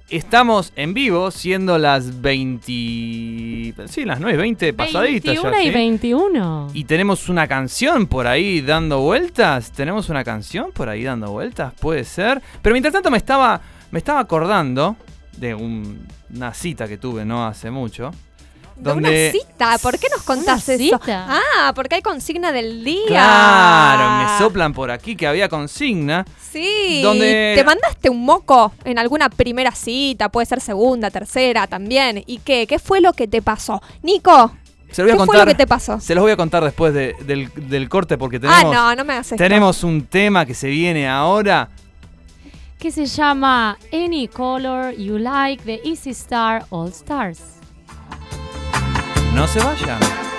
[0.09, 2.67] Estamos en vivo, siendo las 20...
[3.87, 5.71] Sí, las 9.20 pasaditas 21 ya, y ¿sí?
[5.71, 6.67] 21.
[6.73, 9.71] Y tenemos una canción por ahí dando vueltas.
[9.71, 12.41] Tenemos una canción por ahí dando vueltas, puede ser.
[12.61, 14.97] Pero mientras tanto me estaba, me estaba acordando
[15.37, 18.11] de un- una cita que tuve no hace mucho.
[18.75, 19.77] De Donde, una cita.
[19.77, 20.99] ¿Por qué nos contás ¿Una eso?
[20.99, 21.27] cita?
[21.29, 23.05] Ah, porque hay consigna del día.
[23.07, 26.25] Claro, me soplan por aquí que había consigna.
[26.51, 27.01] Sí.
[27.03, 30.29] Donde- ¿Te mandaste un moco en alguna primera cita?
[30.29, 32.23] Puede ser segunda, tercera también.
[32.25, 32.65] ¿Y qué?
[32.67, 33.81] ¿Qué fue lo que te pasó?
[34.01, 34.51] Nico,
[34.91, 35.99] Se lo voy a ¿qué fue lo que te pasó?
[35.99, 39.05] Se los voy a contar después de- del, del corte porque Ah, tenemos, no, no
[39.05, 39.37] me haces.
[39.37, 41.69] tenemos un tema que se viene ahora.
[42.81, 47.59] Que se llama Any Color You Like de Easy Star All Stars.
[49.35, 50.30] No se vayan.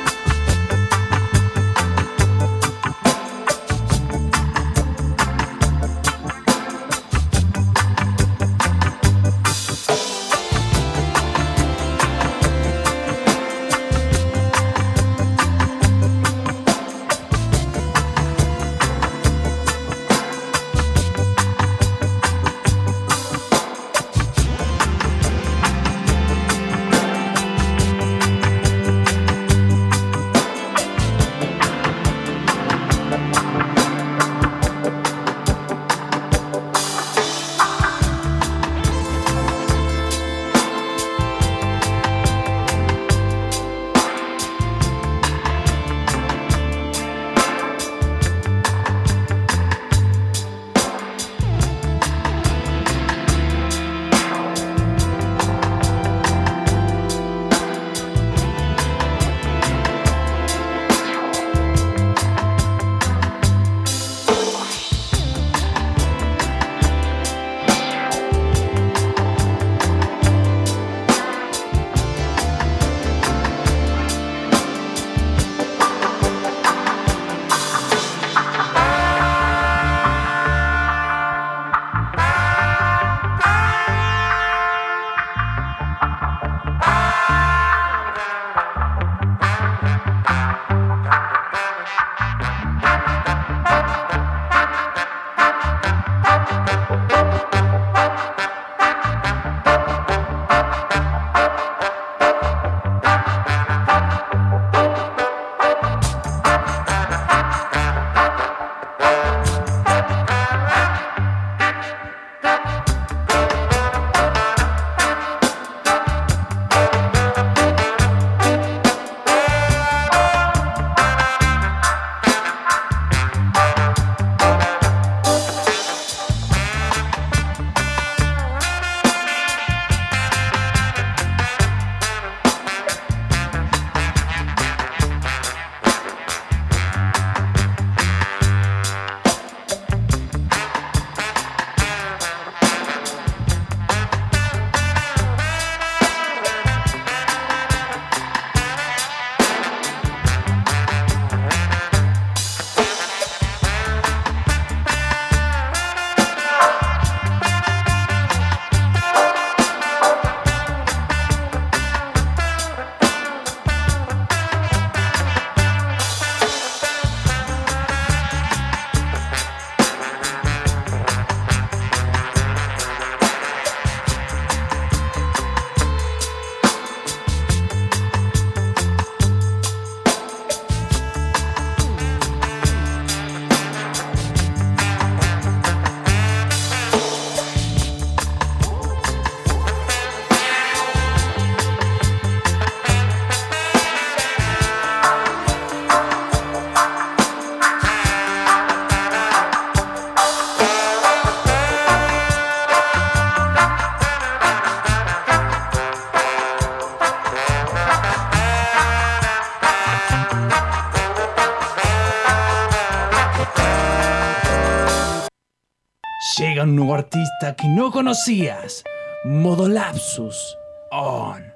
[216.72, 218.82] Un nuevo artista que no conocías.
[219.24, 220.56] Modo Lapsus.
[220.90, 221.52] On.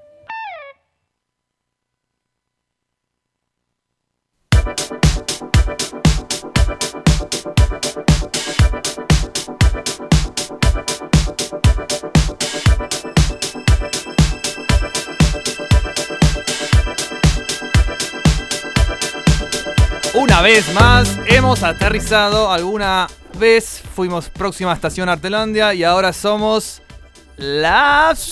[20.13, 22.53] Una vez más hemos aterrizado.
[22.53, 23.07] Alguna
[23.39, 26.83] vez fuimos próxima estación Artelandia y ahora somos
[27.39, 28.29] Lapsus.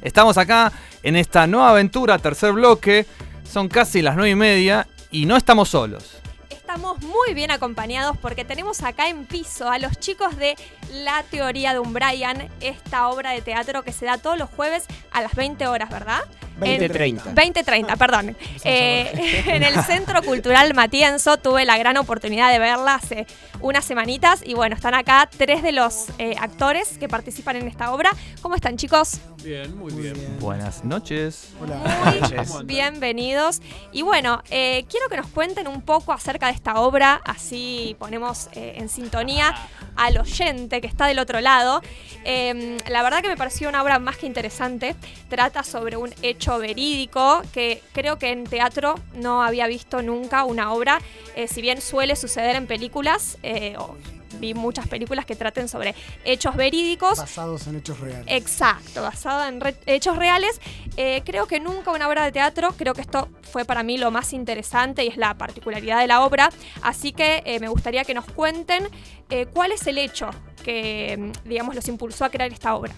[0.00, 3.04] Estamos acá en esta nueva aventura, tercer bloque.
[3.44, 6.16] Son casi las nueve y media y no estamos solos.
[6.48, 10.56] Estamos muy bien acompañados porque tenemos acá en piso a los chicos de
[10.90, 14.86] La Teoría de un Brian, esta obra de teatro que se da todos los jueves
[15.12, 16.22] a las 20 horas, ¿verdad?
[16.60, 17.34] 20:30.
[17.34, 18.36] 20.30, perdón.
[18.64, 23.26] Eh, en el Centro Cultural Matienzo tuve la gran oportunidad de verla hace
[23.60, 27.92] unas semanitas y bueno, están acá tres de los eh, actores que participan en esta
[27.92, 28.10] obra.
[28.42, 29.18] ¿Cómo están chicos?
[29.42, 30.16] Bien, muy bien.
[30.40, 31.50] Buenas noches.
[31.60, 33.60] Muy bienvenidos.
[33.92, 38.48] Y bueno, eh, quiero que nos cuenten un poco acerca de esta obra, así ponemos
[38.52, 39.54] eh, en sintonía
[39.96, 41.82] al oyente que está del otro lado.
[42.24, 44.96] Eh, la verdad que me pareció una obra más que interesante.
[45.28, 50.72] Trata sobre un hecho verídico que creo que en teatro no había visto nunca una
[50.72, 51.00] obra,
[51.34, 53.96] eh, si bien suele suceder en películas, eh, o
[54.38, 57.18] vi muchas películas que traten sobre hechos verídicos.
[57.18, 58.26] Basados en hechos reales.
[58.28, 60.60] Exacto, basado en re- hechos reales.
[60.96, 64.10] Eh, creo que nunca una obra de teatro, creo que esto fue para mí lo
[64.10, 66.50] más interesante y es la particularidad de la obra.
[66.82, 68.88] Así que eh, me gustaría que nos cuenten
[69.30, 70.30] eh, cuál es el hecho
[70.64, 72.92] que, mm, digamos, los impulsó a crear esta obra.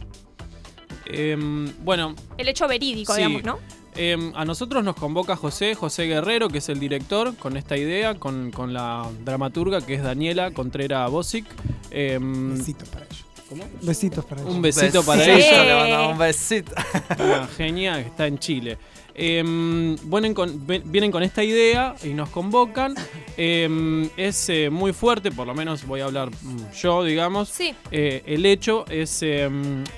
[1.07, 3.18] Em, bueno, El hecho verídico, Sí.
[3.20, 3.59] digamos, ¿no?
[3.99, 8.14] Em, a nosotros nos convoca José, José Guerrero, que es el director, con esta idea,
[8.14, 11.44] con, con la dramaturga, que es Daniela Contrera Bosic.
[11.90, 13.24] Em, Besitos para ellos.
[13.49, 13.64] ¿Cómo?
[13.82, 14.55] Besitos para ellos.
[14.55, 15.30] Un besito para Sí.
[15.30, 15.64] ella.
[15.64, 16.72] Le mandamos un besito.
[17.18, 18.78] Una genia que está en Chile.
[19.20, 22.94] Em, vienen, con, ven- vienen con esta idea y nos convocan.
[23.36, 27.49] Es eh, muy fuerte, por lo menos voy a hablar mm, yo, digamos.
[27.49, 27.74] Sí.
[27.90, 29.24] Eh, el hecho es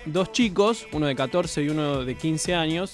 [0.06, 2.92] dos chicos, uno de 14 y uno de 15 años,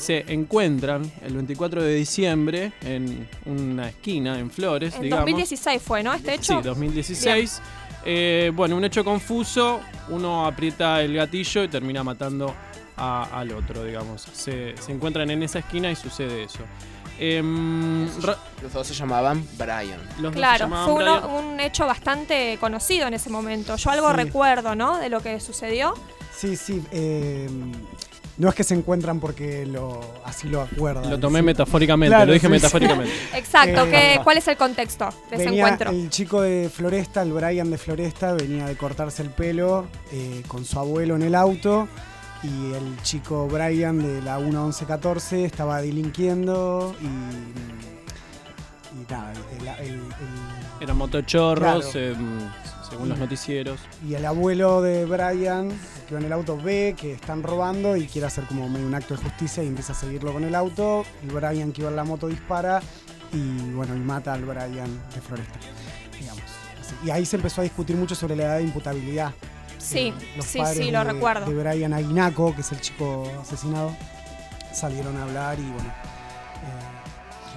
[0.00, 5.26] se encuentran el 24 de diciembre en una esquina en Flores, En digamos.
[5.26, 6.14] 2016 fue, ¿no?
[6.14, 6.56] Este hecho.
[6.56, 7.60] Sí, 2016.
[8.06, 12.54] Eh, bueno, un hecho confuso, uno aprieta el gatillo y termina matando
[12.96, 14.22] a- al otro, digamos.
[14.22, 16.60] Se, se encuentran en esa esquina y sucede eso.
[17.18, 18.06] Em,
[18.62, 20.00] Los dos se llamaban Brian.
[20.20, 21.44] los Claro, llamaban fue uno- Brian.
[21.44, 23.76] un hecho bastante conocido en ese momento.
[23.76, 24.16] Yo algo Sí.
[24.16, 24.96] recuerdo, ¿no?
[24.96, 25.92] De lo que sucedió.
[26.34, 26.82] Sí, sí.
[26.92, 27.46] eh,
[28.40, 31.08] no es que se encuentran porque lo, así lo acuerdan.
[31.10, 31.44] Lo tomé sí.
[31.44, 32.52] metafóricamente, Claro, lo dije sí, sí.
[32.52, 33.12] metafóricamente.
[33.34, 35.90] Exacto, Eh, ¿qué- ¿cuál es el contexto de ese Venía encuentro?
[35.90, 40.64] el chico de Floresta, el Brian de Floresta, venía de cortarse el pelo eh, con
[40.64, 41.86] su abuelo en el auto.
[42.42, 47.04] Y el chico Brian de la 11114 estaba delinquiendo y.
[48.98, 50.02] Y nada, el- el- el-
[50.80, 52.06] Eran motochorros, Claro.
[52.06, 52.50] em,
[52.88, 53.78] según los noticieros.
[54.08, 55.70] Y el abuelo de Brian,
[56.10, 58.94] que va en el auto, ve que están robando y quiere hacer como medio un
[58.94, 61.04] acto de justicia y empieza a seguirlo con el auto.
[61.22, 62.82] El Brian que iba en la moto dispara
[63.32, 65.58] y bueno, y mata al Brian de Floresta.
[66.18, 66.42] Digamos.
[66.80, 66.94] Así.
[67.06, 69.32] Y ahí se empezó a discutir mucho sobre la edad de imputabilidad.
[69.78, 71.46] Sí, Eh, los sí, padres sí, lo de- recuerdo.
[71.50, 73.96] De Brian Aguinaco, que es el chico asesinado,
[74.72, 75.88] salieron a hablar y bueno.
[75.88, 77.09] eh,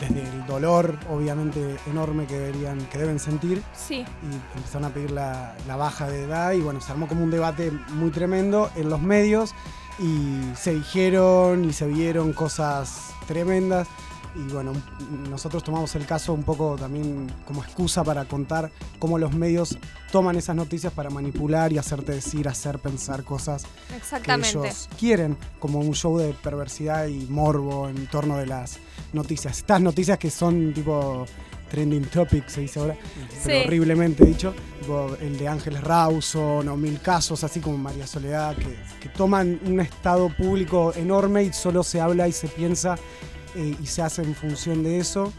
[0.09, 5.11] desde el dolor, obviamente, enorme que, deberían, que deben sentir, Sí, y empezaron a pedir
[5.11, 8.89] la, la baja de edad y bueno, se armó como un debate muy tremendo en
[8.89, 9.53] los medios
[9.99, 13.87] y se dijeron y se vieron cosas tremendas
[14.35, 14.73] y bueno,
[15.29, 19.77] nosotros tomamos el caso un poco también como excusa para contar cómo los medios
[20.11, 23.65] toman esas noticias para manipular y hacerte decir, hacer pensar cosas
[24.23, 28.79] que ellos quieren, como un show de perversidad y morbo en torno de las
[29.13, 29.59] noticias.
[29.59, 31.25] Estas noticias que son tipo
[31.69, 32.95] trending topics, se dice ahora,
[33.43, 38.55] pero horriblemente dicho, tipo el de Ángeles Rawson o mil casos, así como María Soledad,
[38.55, 42.95] que, que toman un estado público enorme y solo se habla y se piensa
[43.55, 45.33] eh, y se hace en función de eso,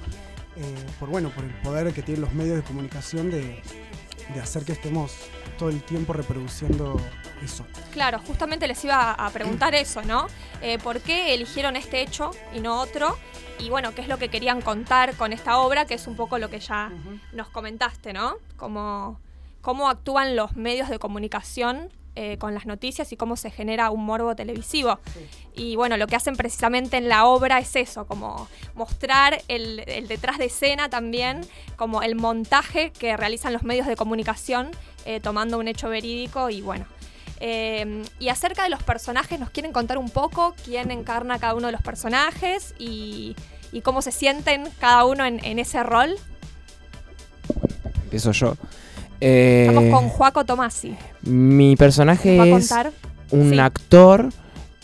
[0.56, 3.60] eh, por bueno, por el poder que tienen los medios de comunicación de,
[4.32, 5.12] de hacer que estemos
[5.58, 7.00] todo el tiempo reproduciendo
[7.42, 7.66] eso.
[7.92, 10.26] Claro, justamente les iba a preguntar eso, ¿no?
[10.62, 13.18] Eh, ¿Por qué eligieron este hecho y no otro?
[13.58, 15.86] Y bueno, ¿qué es lo que querían contar con esta obra?
[15.86, 16.90] Que es un poco lo que ya
[17.32, 18.34] nos comentaste, ¿no?
[18.56, 19.20] Cómo,
[19.60, 24.04] cómo actúan los medios de comunicación eh, con las noticias y cómo se genera un
[24.04, 25.00] morbo televisivo.
[25.54, 30.08] Y bueno, lo que hacen precisamente en la obra es eso, como mostrar el, el
[30.08, 31.40] detrás de escena también,
[31.76, 34.70] como el montaje que realizan los medios de comunicación
[35.06, 36.86] eh, tomando un hecho verídico y bueno.
[37.40, 41.66] Eh, y acerca de los personajes, ¿nos quieren contar un poco quién encarna cada uno
[41.66, 43.36] de los personajes y,
[43.72, 46.16] y cómo se sienten cada uno en, en ese rol?
[48.04, 48.56] Empiezo yo.
[49.26, 50.94] Eh, Estamos con Juaco Tomasi.
[51.22, 52.92] Mi personaje ¿Nos va a es
[53.30, 53.58] un Sí.
[53.58, 54.28] actor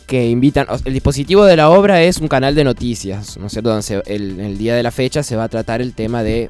[0.07, 0.67] que invitan.
[0.87, 3.69] El dispositivo de la obra es un canal de noticias, ¿no es cierto?
[3.69, 6.49] Donde se- el, el día de la fecha se va a tratar el tema de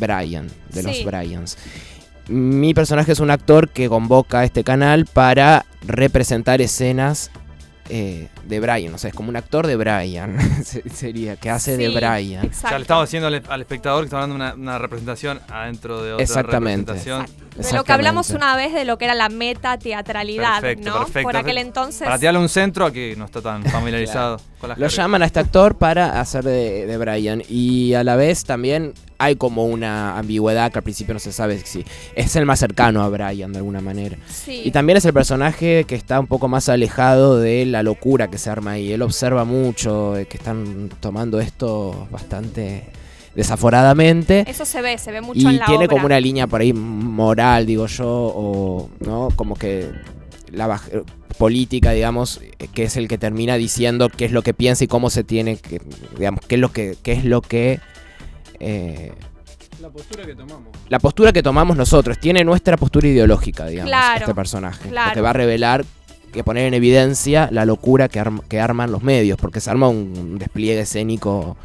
[0.00, 1.04] Brian, de los.
[1.04, 1.58] Bryans.
[2.28, 7.30] Mi personaje es un actor que convoca a este canal para representar escenas
[7.88, 8.92] eh, de Brian.
[8.94, 10.36] O sea, es como un actor de Brian.
[10.64, 12.48] se- Sería, que hace de Brian.
[12.48, 16.02] O sea, le estamos diciendo al, al espectador que está dando una, una representación adentro
[16.02, 16.92] de otra Exactamente.
[16.92, 17.48] representación.
[17.56, 20.98] De lo que hablamos una vez de lo que era la meta teatralidad, Perfecto, ¿no?
[21.00, 21.22] perfecto.
[21.28, 22.04] Por aquel entonces.
[22.04, 25.26] Para tirarle un centro a que no está tan familiarizado con las Lo llaman a
[25.26, 27.42] este actor para hacer de, de Brian.
[27.48, 31.58] Y a la vez también hay como una ambigüedad que al principio no se sabe
[31.58, 34.16] si es el más cercano a Brian de alguna manera.
[34.28, 34.62] Sí.
[34.64, 38.38] Y también es el personaje que está un poco más alejado de la locura que
[38.38, 38.92] se arma ahí.
[38.92, 42.84] Él observa mucho eh, que están tomando esto bastante
[43.34, 44.44] desaforadamente.
[44.48, 45.94] Eso se ve, se ve mucho Y en la tiene obra.
[45.94, 49.90] como una línea por ahí moral, digo yo, o no, como que
[50.52, 50.80] la
[51.38, 52.40] política, digamos,
[52.74, 55.56] que es el que termina diciendo qué es lo que piensa y cómo se tiene
[55.56, 55.80] que,
[56.16, 57.80] digamos, qué es lo que, qué es lo que
[58.60, 59.12] eh,
[59.80, 60.68] La postura que tomamos.
[60.88, 64.88] la postura que tomamos nosotros, tiene nuestra postura ideológica, digamos, Claro, este personaje.
[64.88, 65.14] claro.
[65.14, 65.84] Que va a revelar,
[66.32, 69.88] que poner en evidencia la locura que, arm- que arman los medios, porque se arma
[69.88, 71.56] un despliegue escénico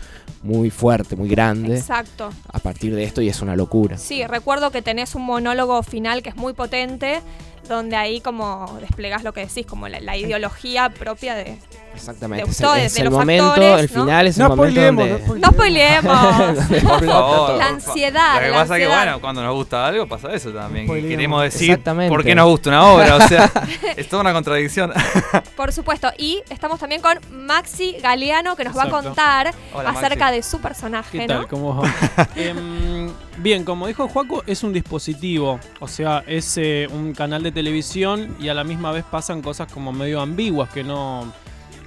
[0.44, 2.30] muy fuerte, muy grande Exacto.
[2.52, 3.98] a partir de esto y es una locura.
[3.98, 7.22] Sí, recuerdo que tenés un monólogo final que es muy potente,
[7.70, 11.58] donde ahí como desplegás lo que decís, como la, la ideología propia de...
[11.96, 12.46] Exactamente.
[12.46, 13.88] de Es el, ustedes, es de el los momento, el ¿no?
[13.88, 15.40] final es No el momento spoileemos, donde...
[15.40, 16.58] No spoileemos.
[16.84, 17.58] Por favor.
[17.58, 20.88] La ansiedad, Lo que pasa es que, bueno, cuando nos gusta algo pasa eso también.
[20.88, 21.80] que queremos decir
[22.10, 23.16] por qué nos gusta una obra.
[23.16, 23.52] O sea,
[23.96, 24.92] es toda una contradicción.
[25.56, 26.10] Por supuesto.
[26.18, 30.36] Y estamos también con Maxi Galeano, que nos va a contar Hola, acerca Maxi.
[30.38, 31.36] de su personaje, ¿Qué ¿no?
[31.36, 31.48] tal?
[31.48, 31.94] ¿Cómo va?
[32.36, 35.60] Em, bien, como dijo Juaco, es un dispositivo.
[35.80, 39.72] O sea, es eh, un canal de televisión y a la misma vez pasan cosas
[39.72, 41.32] como medio ambiguas que no.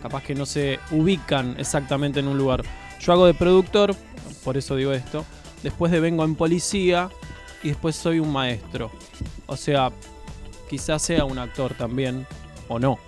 [0.06, 2.62] Capaz que no se ubican exactamente en un lugar.
[3.00, 3.96] Yo hago de productor,
[4.44, 5.24] por eso digo esto.
[5.64, 7.10] Después de vengo en policía
[7.60, 8.92] y después soy un maestro.
[9.46, 9.90] O sea,
[10.70, 12.24] quizás sea un actor también,
[12.68, 13.00] o no.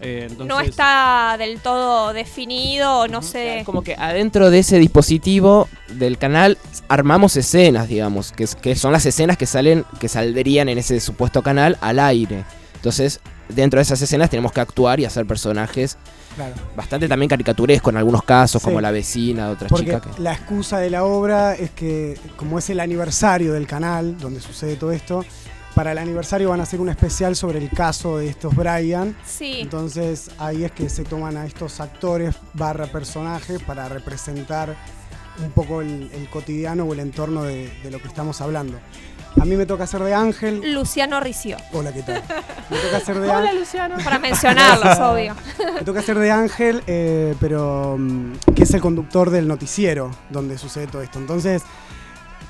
[0.00, 3.62] Eh, No está del todo definido o no sé.
[3.64, 6.58] Como que adentro de ese dispositivo del canal
[6.88, 11.42] armamos escenas, digamos, que, que son las escenas que salen, que saldrían en ese supuesto
[11.42, 12.44] canal al aire.
[12.74, 15.96] Entonces, dentro de esas escenas tenemos que actuar y hacer personajes
[16.34, 16.54] Claro.
[16.76, 18.66] bastante también caricaturescos en algunos casos, Sí.
[18.68, 20.20] como la vecina de otra Porque chica que...
[20.20, 24.76] la excusa de la obra es que, como es el aniversario del canal donde sucede
[24.76, 25.24] todo esto,
[25.74, 29.14] para el aniversario van a hacer un especial sobre el caso de estos Brian.
[29.26, 29.60] Sí.
[29.60, 34.74] Entonces ahí es que se toman a estos actores barra personajes para representar
[35.42, 38.78] un poco el, el cotidiano o el entorno de, de lo que estamos hablando.
[39.40, 40.72] A mí me toca hacer de Ángel.
[40.72, 41.56] Luciano Ricio.
[41.72, 42.22] Hola, ¿qué tal?
[42.70, 43.58] Me toca hacer de Hola, Ángel.
[43.60, 43.96] Luciano.
[44.02, 45.34] Para mencionarlos, obvio.
[45.74, 50.56] Me toca hacer de Ángel, eh, pero mm, que es el conductor del noticiero donde
[50.58, 51.18] sucede todo esto.
[51.18, 51.62] Entonces,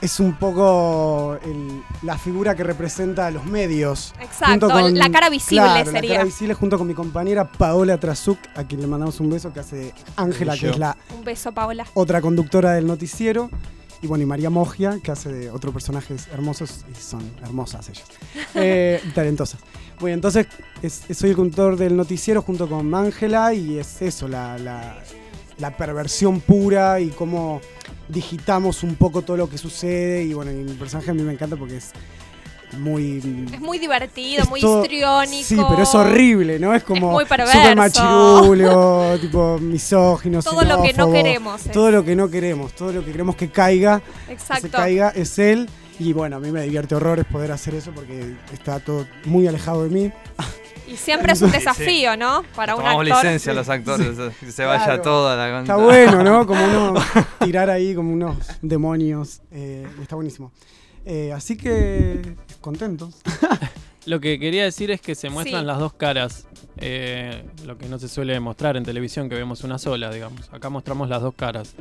[0.00, 4.14] es un poco el- la figura que representa a los medios.
[4.20, 6.10] Exacto, Junto la cara visible claro, sería.
[6.10, 9.52] La cara visible junto con mi compañera Paola Trasuk, a quien le mandamos un beso,
[9.52, 11.84] que hace Ángela, que es la Un beso, Paola.
[11.94, 13.50] otra conductora del noticiero.
[14.02, 18.04] Y bueno, y María Mogia, que hace de otros personajes hermosos, y son hermosas ellas.
[18.54, 19.60] Eh, talentosas.
[20.00, 20.46] Bueno, entonces
[20.82, 25.02] es- soy el conductor del noticiero junto con Ángela y es eso, la, la-
[25.58, 27.60] la perversión pura y cómo
[28.08, 30.22] digitamos un poco todo lo que sucede.
[30.24, 31.92] Y bueno, y mi personaje a mí me encanta porque es
[32.78, 33.46] muy...
[33.52, 35.44] Es muy divertido, es muy todo- histriónico.
[35.44, 36.74] Sí, pero es horrible, ¿no?
[36.74, 37.52] Es como muy perverso.
[37.52, 41.72] super machirulio, tipo misógino, Todo lo que no queremos es.
[41.72, 44.68] Todo lo que no queremos, todo lo que queremos que caiga, que se Exacto.
[44.72, 45.68] caiga es él.
[45.98, 49.84] Y bueno, a mí me divierte horrores poder hacer eso porque está todo muy alejado
[49.84, 50.12] de mí.
[50.86, 51.58] Y siempre es un Sí, sí.
[51.60, 52.42] desafío, ¿no?
[52.54, 53.24] Para un Tomamos actor.
[53.24, 54.08] licencia los actores.
[54.38, 55.02] Que se vaya Claro.
[55.02, 56.46] toda la Está bueno, ¿no?
[56.46, 56.94] Como uno
[57.42, 59.40] tirar ahí como unos demonios.
[59.50, 60.52] eh, está buenísimo.
[61.06, 62.34] Eh, así que
[62.66, 63.14] contentos.
[64.06, 65.66] Lo que quería decir es que se muestran Sí.
[65.66, 66.46] las dos caras.
[66.78, 70.52] eh, lo que no se suele mostrar en televisión, que vemos una sola, digamos.
[70.52, 71.74] Acá mostramos las dos caras.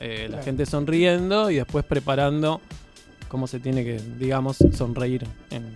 [0.00, 2.60] Eh, la gente sonriendo y después preparando
[3.28, 5.72] cómo se tiene que, digamos, sonreír en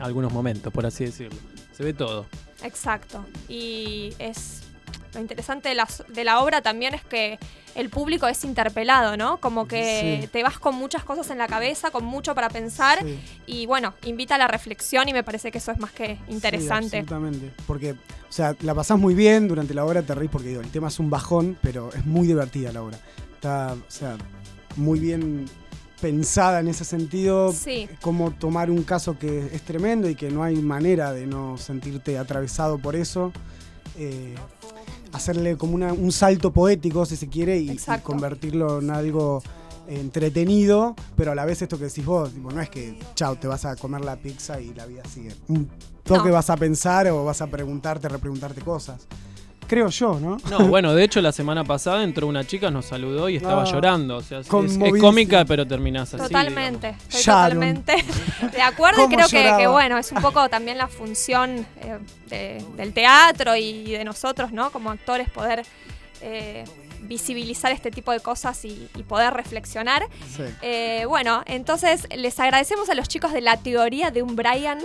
[0.00, 1.38] algunos momentos, por así decirlo.
[1.72, 2.26] Se ve todo.
[2.62, 3.24] Exacto.
[3.48, 4.63] Y es
[5.14, 7.38] lo interesante de la, de la obra también es que
[7.74, 9.38] el público es interpelado, ¿no?
[9.40, 10.28] Como que Sí.
[10.28, 13.18] te vas con muchas cosas en la cabeza, con mucho para pensar Sí.
[13.46, 16.90] y bueno, invita a la reflexión y me parece que eso es más que interesante.
[16.90, 17.52] Sí, absolutamente.
[17.66, 17.96] Porque, o
[18.32, 20.98] sea, la pasás muy bien durante la obra, te reís porque digo, el tema es
[20.98, 22.98] un bajón, pero es muy divertida la obra.
[23.34, 24.16] Está, o sea,
[24.76, 25.46] muy bien
[26.00, 27.52] pensada en ese sentido.
[27.52, 27.88] Sí.
[28.02, 32.18] Cómo tomar un caso que es tremendo y que no hay manera de no sentirte
[32.18, 33.32] atravesado por eso.
[33.96, 34.34] Eh,
[35.14, 39.42] hacerle como una- un salto poético, si se quiere, y, convertirlo en algo
[39.86, 43.46] entretenido, pero a la vez esto que decís vos, tipo, no es que, chao, te
[43.46, 45.34] vas a comer la pizza y la vida sigue.
[45.48, 45.68] Un
[46.02, 46.34] toque No.
[46.34, 49.06] vas a pensar o vas a preguntarte, repreguntarte cosas.
[49.66, 50.36] Creo yo, ¿no?
[50.50, 53.66] No, bueno, de hecho la semana pasada entró una chica, nos saludó y estaba Ah,
[53.70, 54.16] llorando.
[54.16, 56.22] O sea, es, es cómica, pero terminás así.
[56.22, 57.96] Totalmente, estoy totalmente
[58.52, 61.98] de acuerdo y ¿Cómo creo que, bueno, es un poco también la función eh,
[62.28, 64.70] de- del teatro y de nosotros, ¿no?
[64.70, 65.62] Como actores poder
[66.20, 66.64] eh,
[67.04, 70.06] visibilizar este tipo de cosas y, y poder reflexionar.
[70.36, 70.42] Sí.
[70.62, 74.78] Eh, bueno, entonces les agradecemos a los chicos de la teoría de un Brian.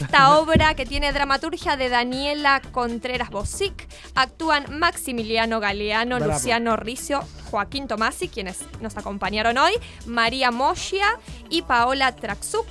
[0.00, 6.32] Esta obra que tiene dramaturgia de Daniela Contreras Bosic, actúan Maximiliano Galeano, Bravo.
[6.32, 9.72] Luciano Ricio, Joaquín Tomasi, quienes nos acompañaron hoy,
[10.06, 11.18] María Moschia
[11.50, 12.66] y Paola Traxuk.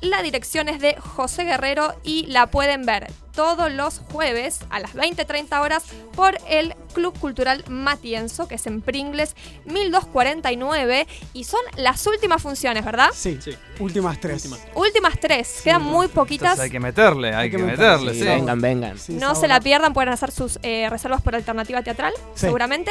[0.00, 4.94] La dirección es de José Guerrero y la pueden ver todos los jueves a las
[4.96, 5.84] 20-30 horas
[6.16, 9.36] por el Club Cultural Matienzo, que es en Pringles
[9.66, 11.06] 1249.
[11.34, 13.10] Y son las últimas funciones, ¿verdad?
[13.14, 13.52] Sí, Sí.
[13.78, 14.48] últimas tres.
[14.74, 16.46] Últimas tres, quedan muy poquitas.
[16.54, 18.18] Entonces hay que meterle, hay, Hay que, que meterle, meterle, sí.
[18.20, 18.98] Sí, vengan, vengan.
[18.98, 22.40] Sí, No se la pierdan, pueden hacer sus eh, reservas por alternativa teatral, Sí.
[22.40, 22.90] seguramente.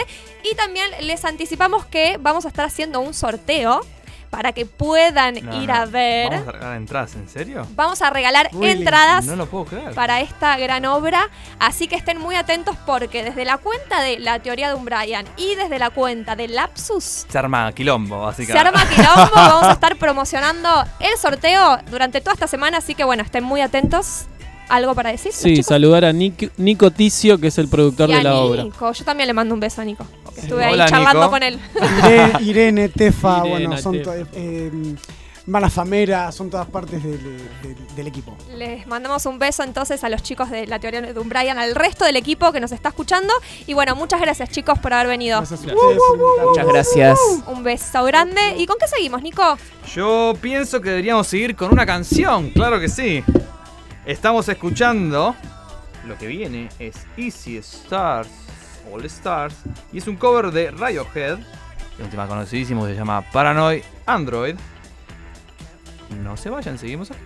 [0.50, 3.82] Y también les anticipamos que vamos a estar haciendo un sorteo
[4.30, 5.75] para que puedan No, ir no.
[5.75, 6.30] a ver.
[6.32, 7.67] ¿Vamos a regalar entradas, en serio?
[7.75, 9.93] Vamos a regalar entradas No lo puedo creer.
[9.93, 14.39] para esta gran obra, así que estén muy atentos porque desde la cuenta de la
[14.39, 18.67] teoría de un Brian y desde la cuenta de Lapsus Se arma quilombo, se básicamente.
[18.67, 20.69] arma quilombo, vamos a estar promocionando
[20.99, 24.25] el sorteo durante toda esta semana, así que bueno, estén muy atentos.
[24.70, 25.32] ¿Algo para decir?
[25.32, 28.63] Sí, saludar a Nic- Nico Ticio, que es el productor Y a de la obra.
[28.63, 30.05] Nico, yo también le mando un beso a Nico.
[30.34, 30.41] Sí.
[30.41, 31.30] Estuve ahí charlando Nico.
[31.32, 31.59] con él.
[32.03, 34.11] Irene, Irene, Tefa, Irene, bueno, son Tefa.
[34.34, 34.72] eh,
[35.45, 37.18] Malafamera, son todas partes del,
[37.63, 38.36] del- del equipo.
[38.57, 41.74] Les mandamos un beso entonces a los chicos de la teoría de un Brian, al
[41.74, 43.34] resto del equipo que nos está escuchando.
[43.65, 45.38] Y bueno, muchas gracias chicos por haber venido.
[45.38, 45.99] Gracias a ustedes.
[46.45, 47.20] Muchas gracias.
[47.47, 48.41] Un beso grande.
[48.57, 49.57] ¿Y con qué seguimos, Nico?
[49.95, 53.24] Yo pienso que deberíamos seguir con una canción, claro que sí.
[54.08, 55.36] Estamos escuchando.
[56.05, 58.30] Lo que viene es Easy Stars,
[58.89, 59.53] All Stars,
[59.91, 61.38] y es un cover de Radiohead.
[61.97, 64.55] de Un tema conocidísimo se llama Paranoid Android.
[66.24, 67.20] No se vayan, seguimos aquí.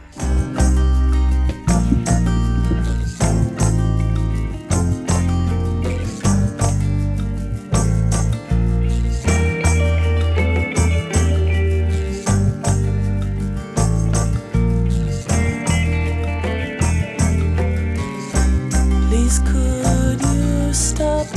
[20.81, 21.27] Stop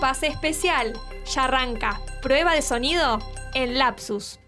[0.00, 0.94] pase especial.
[1.32, 2.00] Ya arranca.
[2.22, 3.18] Prueba de sonido
[3.54, 4.40] en Lapsus.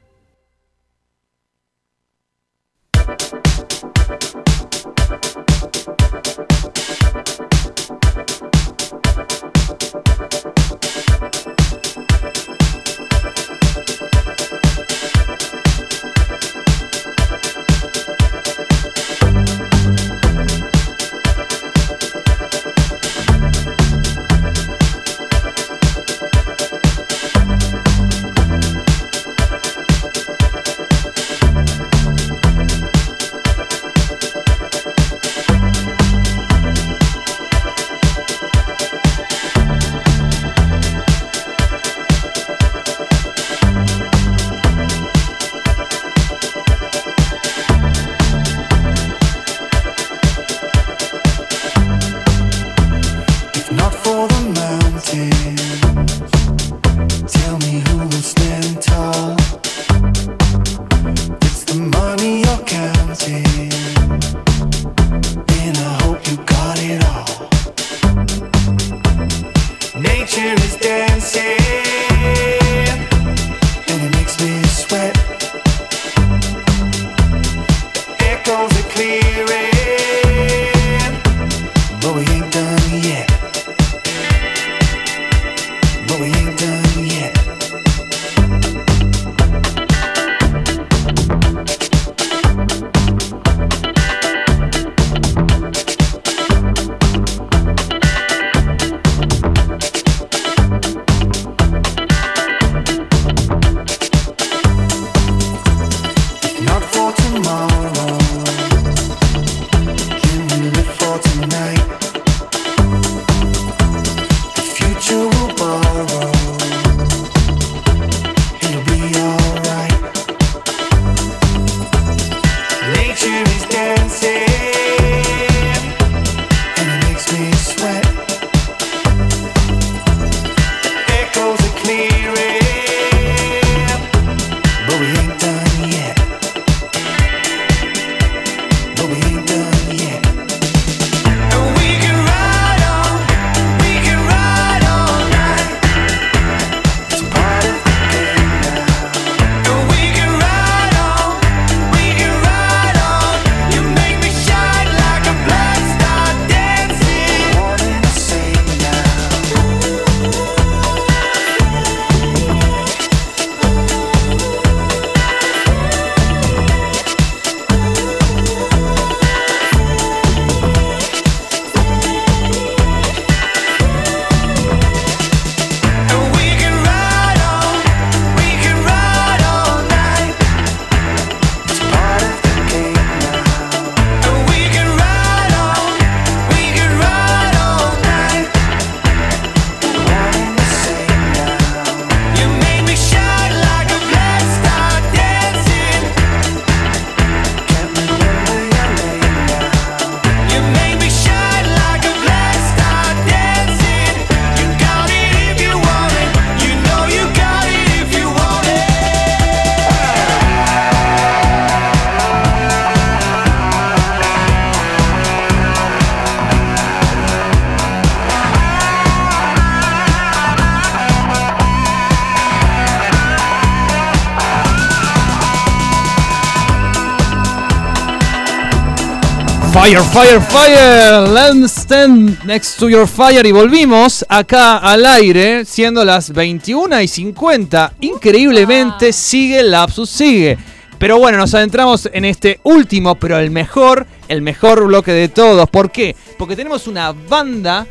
[229.83, 231.29] Fire, fire, fire.
[231.29, 233.45] Let's stand next to your fire.
[233.45, 237.95] Y volvimos acá al aire, siendo las 21 y 50.
[238.01, 240.57] Increíblemente sigue el lapsus, sigue.
[241.01, 245.69] Pero bueno, nos adentramos en este último, pero el mejor, el mejor bloque de todos.
[245.69, 246.15] ¿Por qué?
[246.39, 247.85] Porque tenemos una banda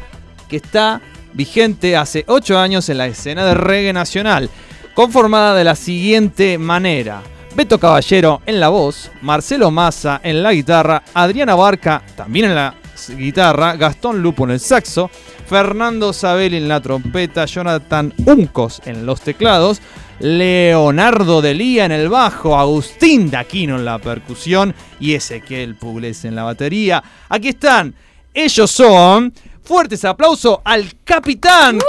[0.47, 1.01] que está
[1.33, 4.49] vigente hace 8 años en la escena de reggae nacional,
[4.93, 7.21] conformada de la siguiente manera.
[7.53, 12.75] Beto Caballero en la voz, Marcelo Massa en la guitarra, Adriana Barca también en la
[13.09, 15.09] guitarra, Gastón Lupo en el saxo,
[15.47, 19.81] Fernando Sabelli en la trompeta, Jonathan Uncos en los teclados,
[20.19, 26.43] Leonardo Delía en el bajo, Agustín Daquino en la percusión y Ezequiel Pugliese en la
[26.43, 27.03] batería.
[27.27, 27.93] Aquí están,
[28.33, 29.33] ellos son.
[29.63, 31.79] Fuertes aplausos al capitán.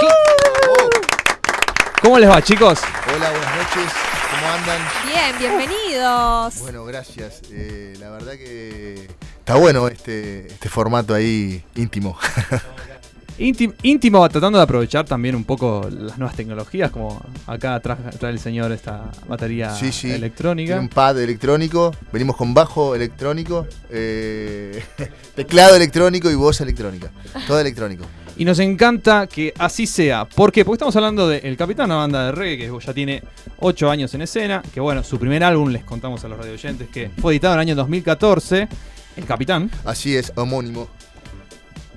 [2.01, 2.79] ¿Cómo les va, chicos?
[3.15, 4.22] Hola, buenas noches.
[4.39, 4.81] ¿Cómo andan?
[5.05, 6.59] Bien, bienvenidos.
[6.59, 7.41] Bueno, gracias.
[7.51, 9.07] Eh, la verdad que
[9.39, 12.17] está bueno este, este formato ahí íntimo.
[13.39, 18.31] Íntim- íntimo, tratando de aprovechar también un poco las nuevas tecnologías, como acá trae, trae
[18.31, 20.11] el señor esta batería Sí, sí.
[20.11, 20.73] electrónica.
[20.73, 21.95] Tiene un pad electrónico.
[22.11, 24.83] Venimos con bajo electrónico, eh,
[25.35, 27.09] teclado electrónico y voz electrónica.
[27.47, 28.05] Todo electrónico.
[28.35, 30.25] Y nos encanta que así sea.
[30.25, 30.65] ¿Por qué?
[30.65, 33.21] Porque estamos hablando de El Capitán, una banda de reggae que ya tiene
[33.59, 34.63] 8 años en escena.
[34.73, 37.67] Que bueno, su primer álbum, les contamos a los radioyentes, que fue editado en el
[37.67, 38.67] año 2014.
[39.15, 39.69] El Capitán.
[39.85, 40.87] Así es, homónimo.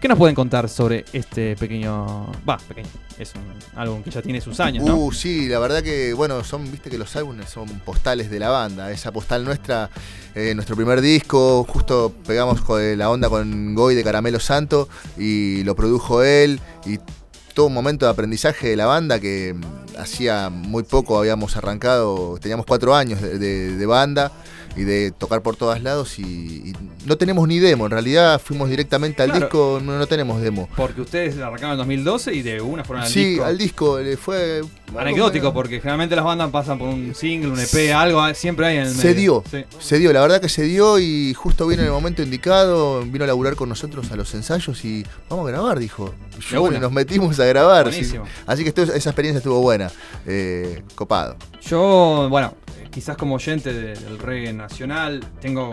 [0.00, 2.30] ¿Qué nos pueden contar sobre este pequeño.
[2.48, 2.88] Va, pequeño.
[3.18, 3.44] Es un
[3.78, 4.96] álbum que ya tiene sus años, ¿no?
[4.96, 8.50] Uh, sí, la verdad que, bueno, son, viste que los álbumes son postales de la
[8.50, 8.90] banda.
[8.92, 9.88] Esa postal nuestra,
[10.34, 15.64] eh, nuestro primer disco, justo pegamos eh, la onda con Goy de Caramelo Santo y
[15.64, 16.60] lo produjo él.
[16.84, 16.98] Y
[17.54, 22.38] todo un momento de aprendizaje de la banda que mm, hacía muy poco habíamos arrancado,
[22.38, 24.30] teníamos cuatro años de banda
[24.76, 26.72] y de tocar por todos lados y, y
[27.06, 29.46] no tenemos ni demo, en realidad fuimos directamente al Claro.
[29.46, 30.68] disco, no, no tenemos demo.
[30.76, 33.44] Porque ustedes arrancaron en 2012 y de una fueron al sí, disco.
[33.44, 34.62] al disco le fue
[34.96, 38.76] Anecdótico, porque generalmente las bandas pasan por un single, un EP, algo, ah, siempre hay
[38.76, 39.02] en el medio.
[39.02, 39.64] Se dio, Sí.
[39.80, 43.24] se dio, la verdad que se dio y justo vino en el momento indicado, vino
[43.24, 46.14] a laburar con nosotros a los ensayos y vamos a grabar, dijo.
[46.50, 47.86] Yo, bueno, nos metimos a grabar.
[47.92, 47.98] sí.
[47.98, 48.24] Buenísimo.
[48.46, 49.90] Así que esto- esa experiencia estuvo buena,
[50.26, 51.36] eh, copado.
[51.62, 52.65] Yo, bueno, eh,
[52.96, 55.70] quizás como oyente de- del reggae nacional, tengo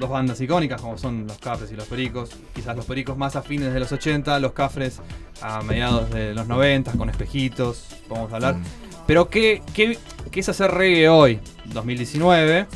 [0.00, 2.30] dos bandas icónicas como son los Cafres y los Pericos.
[2.52, 4.98] Quizás los Pericos más a fines de los 80, los Cafres
[5.40, 8.56] a mediados de los 90, con espejitos, podemos hablar.
[8.56, 8.64] Mm.
[9.06, 9.96] Pero ¿qué, qué,
[10.32, 12.66] qué es hacer reggae hoy, 2019?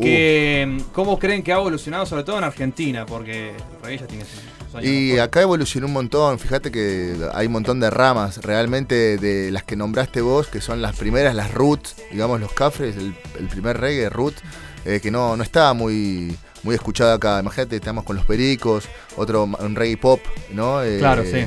[0.00, 3.04] Que, ¿Cómo creen que ha evolucionado, sobre todo en Argentina?
[3.04, 4.24] Porque el reggae ya tiene.
[4.82, 9.64] Y acá evolucionó un montón, fíjate que hay un montón de ramas, realmente de las
[9.64, 13.78] que nombraste vos, que son las primeras, las roots, digamos los cafres, el, el primer
[13.78, 14.34] reggae root,
[14.84, 17.38] eh, que no, no estaba muy, muy escuchado acá.
[17.40, 18.84] Imagínate, estamos con los pericos,
[19.16, 20.20] otro un reggae pop,
[20.52, 20.82] ¿no?
[20.82, 21.46] Eh, Claro, sí.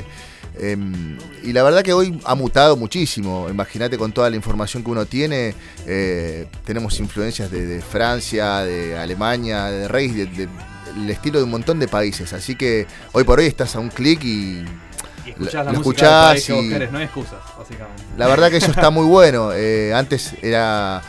[0.58, 3.48] em, y la verdad que hoy ha mutado muchísimo.
[3.50, 5.54] Imagínate con toda la información que uno tiene.
[5.86, 10.48] eh, tenemos influencias de, de Francia, de Alemania, de de- de-
[10.94, 12.32] el estilo de un montón de países.
[12.32, 14.64] Así que hoy por hoy estás a un clic y,
[15.26, 18.02] Y escuchás la música escuchás que y- querés, no hay excusas, básicamente.
[18.16, 19.50] la verdad que eso está muy bueno.
[19.52, 21.02] Eh, antes era.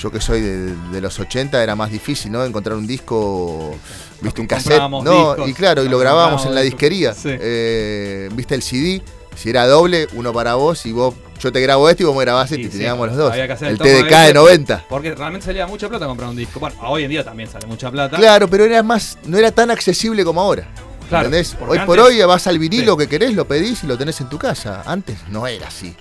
[0.00, 2.44] Yo que soy de, de los 80 era más difícil, ¿no?
[2.44, 3.76] Encontrar un disco,
[4.20, 5.00] viste un cassette, ¿no?
[5.00, 7.14] discos, y claro, y lo grabábamos en la disquería.
[7.14, 7.28] sí.
[7.30, 9.02] Eh, viste el CD,
[9.36, 12.22] si era doble, uno para vos y vos, yo te grabo este y vos me
[12.22, 13.32] grabás este, y Sí, teníamos los dos.
[13.32, 14.84] había que hacer El TDK de- de 90.
[14.88, 16.60] Porque realmente salía mucha plata comprar un disco.
[16.60, 18.16] Bueno, hoy en día también sale mucha plata.
[18.16, 20.66] Claro, pero era más, no era tan accesible como ahora.
[21.08, 21.54] Claro, ¿Entendés?
[21.68, 24.38] Hoy por hoy vas al vinilo que querés, lo pedís y lo tenés en tu
[24.38, 24.82] casa.
[24.86, 25.94] Antes no era así.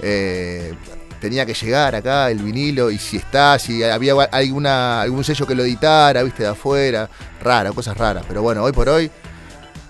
[0.00, 0.74] Eh,
[1.20, 5.54] tenía que llegar acá el vinilo y si está, si había alguna, algún sello que
[5.54, 7.08] lo editara, viste, de afuera.
[7.42, 8.24] Rara, cosas raras.
[8.28, 9.10] Pero bueno, hoy por hoy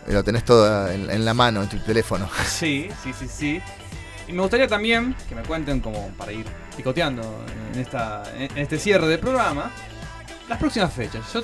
[0.09, 2.29] lo tenés todo en, en la mano, en tu teléfono.
[2.47, 3.63] Sí, sí, sí, sí.
[4.29, 6.47] Y me gustaría también que me cuenten, como para ir
[6.77, 7.45] picoteando
[7.75, 9.71] en, esta, en este cierre del programa,
[10.49, 11.23] las próximas fechas.
[11.35, 11.43] Yo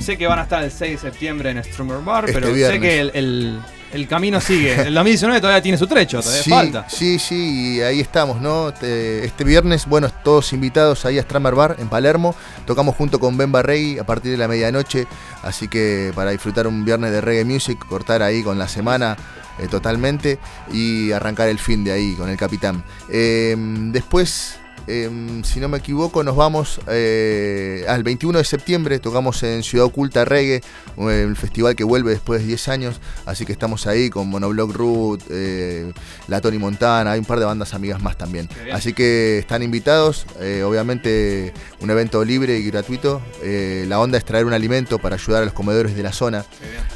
[0.00, 2.80] sé que van a estar el 6 de septiembre en Strummer Bar, Este pero sé
[2.80, 3.60] que el, el-
[3.92, 4.72] el camino sigue.
[4.88, 6.86] El 2019 todavía tiene su trecho, todavía Sí, falta.
[6.88, 8.72] sí, sí, y ahí estamos, ¿no?
[8.72, 12.34] Te- Este viernes, bueno, todos invitados ahí a Strammer Bar en Palermo.
[12.66, 15.06] Tocamos junto con Ben Barrey a partir de la medianoche,
[15.42, 19.16] así que para disfrutar un viernes de reggae music, cortar ahí con la semana
[19.58, 20.38] eh, totalmente
[20.72, 22.82] y arrancar el fin de ahí con el capitán.
[23.10, 23.54] Eh,
[23.92, 24.56] después,
[24.86, 29.86] eh, si no me equivoco, nos vamos eh, al 21 de septiembre, tocamos en Ciudad
[29.86, 30.60] Oculta Reggae,
[30.98, 35.22] el festival que vuelve después de 10 años, así que estamos ahí con Monoblock Root,
[35.30, 35.92] eh,
[36.28, 38.48] la Tony Montana, hay un par de bandas amigas más también.
[38.72, 43.20] Así que están invitados, eh, obviamente un evento libre y gratuito.
[43.42, 46.44] Eh, la onda es traer un alimento para ayudar a los comedores de la zona.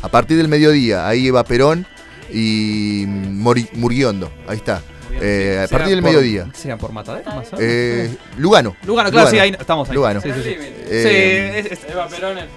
[0.02, 1.86] A partir del mediodía, ahí va Perón
[2.32, 4.82] y Mori- Murguiondo, ahí está.
[5.12, 6.48] Eh, a ¿Será partir del por- mediodía.
[6.54, 7.24] ¿Sería por Matadero?
[7.30, 7.60] más o menos?
[7.60, 8.76] Eh, Lugano.
[8.86, 9.94] Lugano, claro, sí, ahí estamos ahí.
[9.94, 10.20] Lugano.
[10.20, 10.54] Sí, sí, sí.
[10.58, 12.50] Eh, Sí, es- es- Eva Perón es el-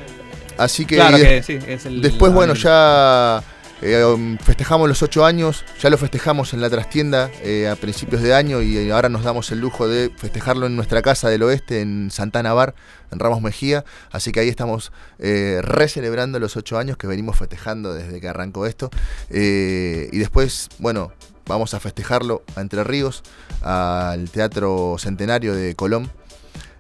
[0.58, 3.42] Así que, Claro que sí, es el- después, bueno, ya
[3.82, 8.22] eh, um, festejamos los ocho años, ya lo festejamos en la trastienda eh, a principios
[8.22, 11.80] de año y ahora nos damos el lujo de festejarlo en nuestra casa del oeste,
[11.80, 12.76] en Santana Bar,
[13.10, 13.86] en Ramos Mejía.
[14.12, 18.66] Así que ahí estamos eh, recelebrando los ocho años que venimos festejando desde que arrancó
[18.66, 18.90] esto.
[19.30, 21.14] Eh, y después, bueno,
[21.50, 23.24] vamos a festejarlo a Entre Ríos,
[23.62, 26.10] al Teatro Centenario de Colón.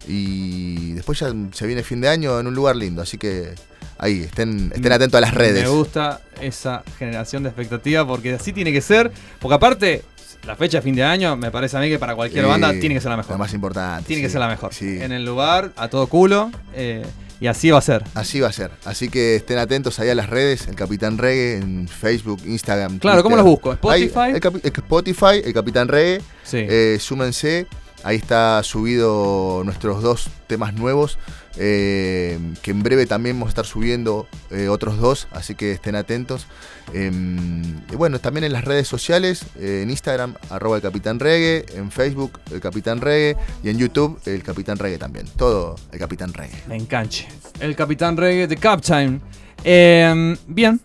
[0.08, 3.54] Y después ya se viene fin de año en un lugar lindo, así que
[3.98, 5.64] ahí, estén, estén atentos a las redes.
[5.64, 9.12] Me gusta esa generación de expectativa porque así tiene que ser.
[9.40, 10.04] Porque aparte,
[10.46, 12.96] la fecha de fin de año me parece a mí que para cualquier banda tiene
[12.96, 13.32] que ser la mejor.
[13.34, 14.08] La más importante.
[14.08, 14.74] Tiene sí, que ser la mejor.
[14.74, 15.00] sí.
[15.02, 16.50] En el lugar, a todo culo.
[16.74, 17.06] eh,
[17.42, 18.04] Y así va a ser.
[18.16, 18.72] Así va a ser.
[18.84, 23.00] Así que estén atentos ahí a las redes, el Capitán Reggae, en Facebook, Instagram.
[23.00, 23.78] Claro, ¿cómo los busco?
[23.90, 24.60] Ahí, ¿Spotify?
[24.64, 26.22] el Spotify, el Capitán Reggae.
[26.44, 26.58] Sí.
[26.70, 27.68] Eh, súmense.
[28.04, 31.18] Ahí está subido nuestros dos temas nuevos.
[31.62, 35.28] eh, que en breve también vamos a estar subiendo eh, otros dos.
[35.32, 36.48] Así que estén atentos.
[36.94, 39.44] Em, y bueno, también en las redes sociales.
[39.58, 41.66] eh, en Instagram, arroba el Capitán Reggae.
[41.76, 43.36] En Facebook, el Capitán Reggae.
[43.64, 45.26] Y en YouTube, el Capitán Reggae también.
[45.36, 46.64] Todo el Capitán Reggae.
[46.68, 47.28] Me enganche.
[47.60, 49.22] El Capitán Reggae de Captain.
[49.64, 50.80] Eh, bien.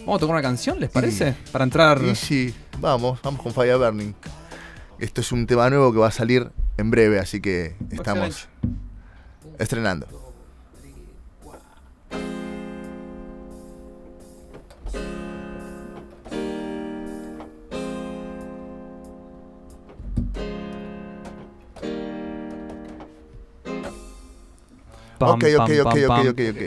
[0.00, 1.34] Vamos a tocar una canción, ¿les parece?
[1.52, 2.00] Para entrar.
[2.02, 4.14] Y sí, vamos, vamos con Fire Burning.
[4.98, 8.48] Esto es un tema nuevo que va a salir en breve, así que estamos
[9.58, 10.06] estrenando.
[25.18, 26.62] Pam, ok, ok, pam, ok, pam, ok, ok, ok.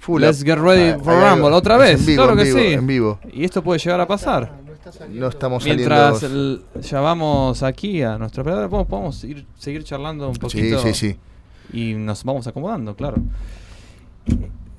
[0.00, 0.46] Full Let's up.
[0.46, 1.52] get ready for Rumble.
[1.52, 2.00] Otra vez.
[2.00, 2.72] en vivo, claro en que vivo, sí.
[2.72, 3.20] En vivo.
[3.32, 4.65] Y esto puede llegar a pasar.
[5.10, 6.62] No estamos Mientras saliendo.
[6.74, 10.78] el- llamamos aquí a nuestro operador, podemos, podemos ir, seguir charlando un poquito.
[10.80, 11.16] sí, sí.
[11.72, 13.16] Y nos vamos acomodando, claro.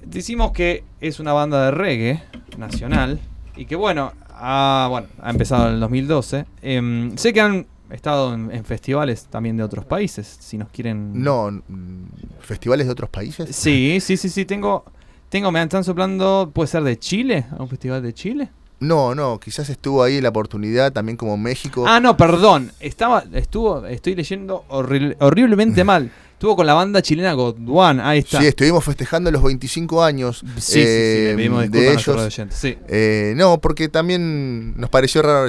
[0.05, 2.23] Decimos que es una banda de reggae
[2.57, 3.19] nacional
[3.55, 6.45] y que, bueno, ha, bueno, ha empezado en el 2012.
[6.61, 11.21] Em, sé que han estado en, en festivales también de otros países, si nos quieren...
[11.21, 11.61] No,
[12.39, 13.53] festivales de otros países.
[13.55, 14.85] Sí, sí, sí, sí, tengo...
[15.29, 18.49] Tengo, me están soplando, puede ser de Chile, a un festival de Chile.
[18.79, 21.85] No, no, quizás estuvo ahí la oportunidad también como México.
[21.87, 22.71] Ah, no, perdón.
[22.79, 26.11] Estaba, estuvo, estoy leyendo horri- horriblemente mal.
[26.33, 27.99] Estuvo con la banda chilena Godwan.
[27.99, 28.39] Ahí está.
[28.39, 31.93] Sí, estuvimos festejando los 25 años Sí, sí, sí, eh, le disculpas de
[32.43, 32.53] ellos.
[32.53, 32.77] sí.
[32.87, 35.45] Eh, no, porque también nos pareció raro.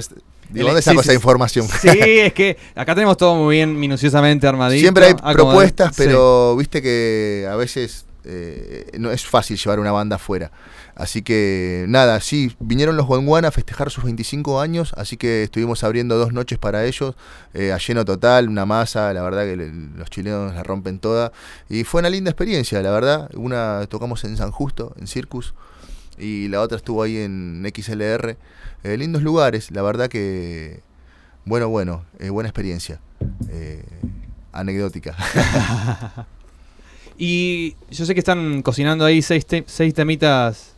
[0.49, 1.17] ¿De El- dónde sí, sacó sí, esa sí.
[1.17, 1.67] información?
[1.69, 4.81] Sí, es que acá tenemos todo muy bien minuciosamente armadito.
[4.81, 5.35] Siempre hay acomodado.
[5.49, 6.03] propuestas, Sí.
[6.07, 10.51] pero viste que a veces eh, no es fácil llevar una banda afuera.
[10.99, 15.85] Así que nada, sí, vinieron los Guanguan a festejar sus 25 años, así que estuvimos
[15.85, 17.15] abriendo dos noches para ellos,
[17.55, 21.31] eh, a lleno total, una masa, la verdad que los chilenos la rompen toda.
[21.69, 23.31] Y fue una linda experiencia, la verdad.
[23.37, 25.55] Una tocamos en San Justo, en Circus,
[26.19, 28.37] y la otra estuvo ahí en XLR.
[28.83, 30.83] Eh, lindos lugares, la verdad que,
[31.45, 33.01] bueno, bueno, eh, buena experiencia.
[34.51, 35.17] Anecdótica.
[37.21, 40.78] Y yo sé que están cocinando ahí seis, seis temitas.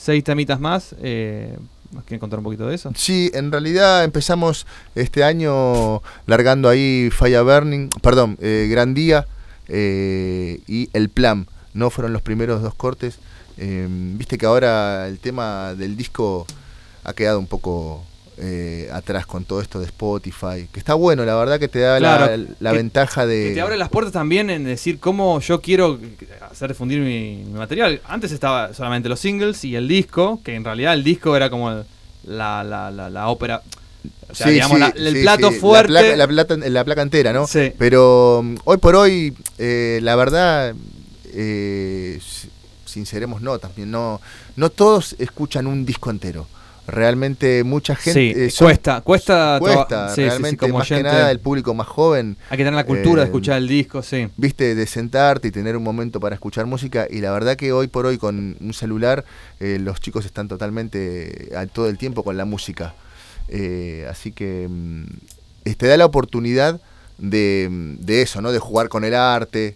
[0.00, 0.94] Seis temitas más.
[1.02, 1.58] Eh,
[1.92, 2.90] ¿Nos quieren contar un poquito de eso?
[2.96, 9.26] Sí, en realidad empezamos este año largando ahí Fire Burning, perdón, eh, Gran Día
[9.68, 11.46] eh, y El Plan.
[11.74, 13.18] No fueron los primeros dos cortes.
[13.58, 16.46] Eh, Viste que ahora el tema del disco
[17.04, 18.04] ha quedado un poco
[18.42, 20.66] eh, atrás con todo esto de Spotify.
[20.72, 23.48] Que está bueno, la verdad que te da la- Claro, la, que- ventaja de...
[23.48, 25.98] Que te abre las puertas también en decir cómo yo quiero
[26.50, 28.00] hacer difundir mi, mi material.
[28.06, 31.70] Antes estaba solamente los singles y el disco, que en realidad el disco era como
[31.70, 31.84] el-
[32.24, 33.62] la, la, la, la ópera.
[34.30, 35.88] O sea, Sí, digamos, sí, el sí, plato fuerte.
[35.92, 37.46] placa- plata, la placa entera, ¿no?
[37.46, 37.72] Sí.
[37.76, 40.74] Pero mm, hoy por hoy, eh, la verdad,
[41.32, 42.18] eh,
[42.86, 44.20] sinceremos no, también no,
[44.56, 46.46] no todos escuchan un disco entero.
[46.90, 48.34] Realmente mucha gente...
[48.34, 49.56] Sí, eh, son- cuesta, cuesta.
[49.60, 52.36] Cuesta, sí, realmente, como más que nada el público más joven.
[52.50, 54.28] Hay que tener la cultura de eh, escuchar el disco, sí.
[54.36, 57.06] Viste, de sentarte y tener un momento para escuchar música.
[57.10, 59.24] Y la verdad que hoy por hoy con un celular
[59.60, 62.94] eh, los chicos están totalmente a todo el tiempo con la música.
[64.08, 65.04] Así que mm,
[65.76, 66.80] te da la oportunidad
[67.18, 68.52] de, mm, de eso, ¿no?
[68.52, 69.74] De jugar con el arte,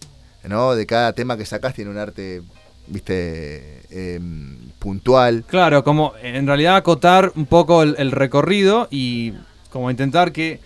[0.48, 0.74] ¿no?
[0.74, 2.42] De cada tema que sacás tiene un arte,
[2.86, 5.44] viste, em, puntual.
[5.46, 9.32] Claro, como en realidad acotar un poco el, el recorrido y
[9.70, 10.60] como intentar que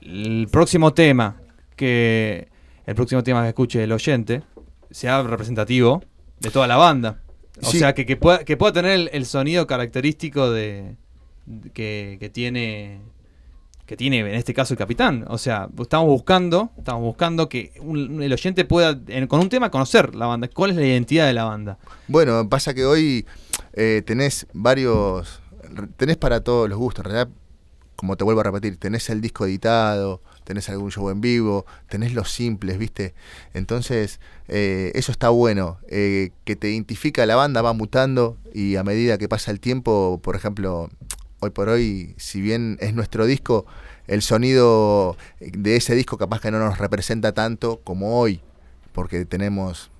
[0.00, 1.36] el próximo tema
[1.76, 2.48] que
[2.86, 4.42] el próximo tema que escuche el oyente
[4.90, 6.02] sea representativo
[6.40, 7.20] de toda la banda.
[7.62, 7.78] O Sí.
[7.78, 10.96] sea, que, que pueda, que pueda tener el, el sonido característico de,
[11.46, 13.00] de- que, que tiene
[13.92, 15.26] que tiene en este caso el capitán.
[15.28, 18.98] O sea, estamos buscando, estamos buscando que el oyente pueda
[19.28, 21.76] con un tema conocer la banda, cuál es la identidad de la banda.
[22.08, 23.26] Bueno, pasa que hoy
[23.74, 25.42] eh, tenés varios.
[25.98, 27.04] Tenés para todos los gustos.
[27.04, 27.34] En realidad,
[27.94, 32.14] como te vuelvo a repetir, tenés el disco editado, tenés algún show en vivo, tenés
[32.14, 33.12] los simples, ¿viste?
[33.52, 35.80] Entonces, eh, eso está bueno.
[35.88, 40.18] eh, que te identifica la banda, va mutando y a medida que pasa el tiempo,
[40.22, 40.88] por ejemplo,
[41.42, 43.66] hoy por hoy, si bien es nuestro disco,
[44.06, 48.40] el sonido de ese disco capaz que no nos representa tanto como hoy,
[48.92, 49.90] porque tenemos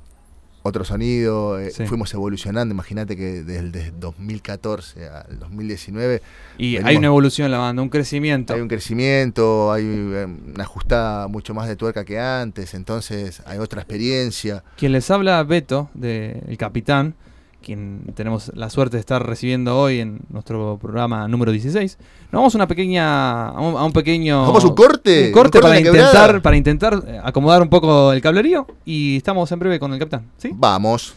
[0.65, 6.23] otro sonido, eh, fuimos evolucionando, imagínate que desde el desde 2014 al 2019
[6.57, 8.55] Y venimos- hay una evolución en la banda, un crecimiento.
[8.55, 13.59] hay un crecimiento, hay eh, una ajustada mucho más de tuerca que antes, entonces hay
[13.59, 14.63] otra experiencia.
[14.77, 17.17] Quien les habla, Beto, de El Capitán,
[17.63, 21.99] quien tenemos la suerte de estar recibiendo hoy en nuestro programa número 16.
[22.31, 24.43] Nos vamos a una pequeña, a un, a un pequeño...
[24.43, 25.29] ¿Vamos a un corte?
[25.29, 29.17] Un corte ¿Un corte para intentar, para intentar eh, acomodar un poco el cablerío y
[29.17, 30.27] estamos en breve con El Capitán.
[30.37, 30.51] ¿sí?
[30.53, 31.15] Vamos.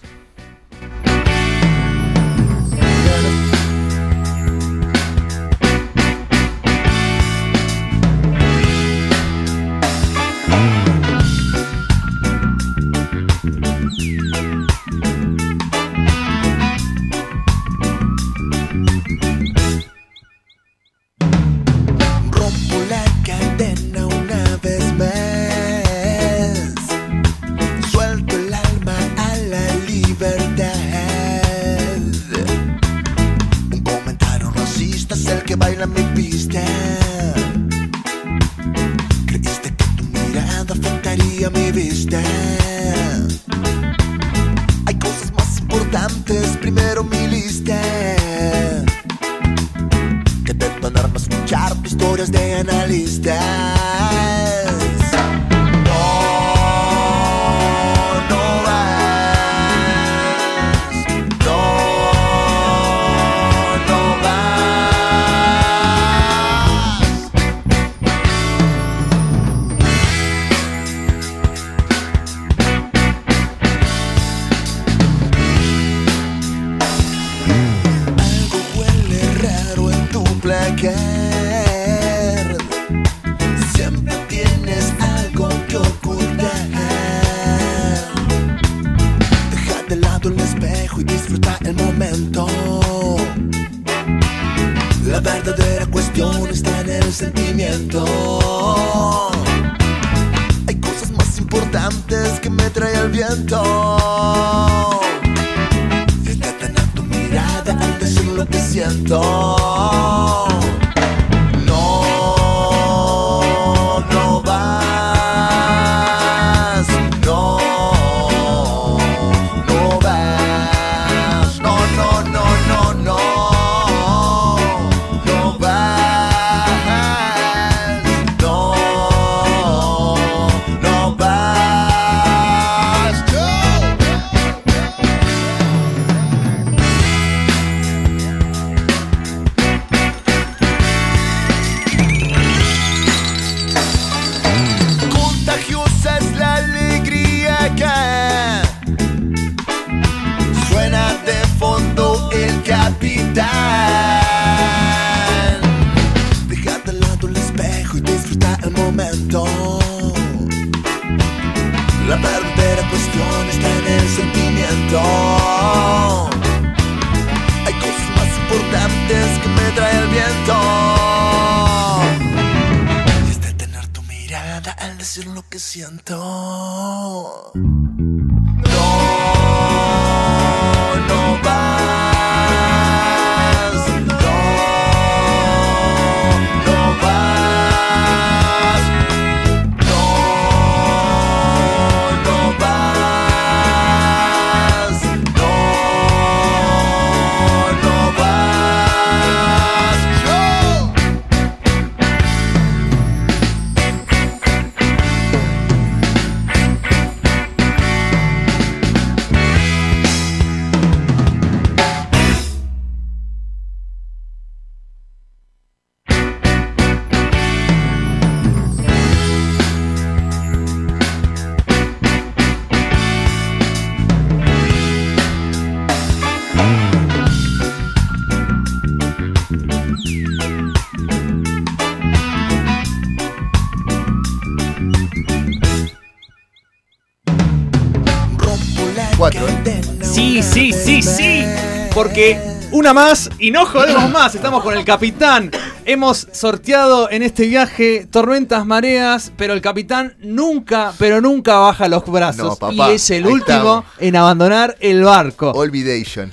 [241.95, 242.37] Porque
[242.73, 244.35] una más y no jodemos más.
[244.35, 245.49] Estamos con el capitán.
[245.85, 252.05] Hemos sorteado en este viaje tormentas, mareas, pero el capitán nunca, pero nunca baja los
[252.05, 252.43] brazos.
[252.43, 253.85] No, papá, y es el último estamos.
[253.99, 255.51] en abandonar el barco.
[255.51, 256.31] Olvidation.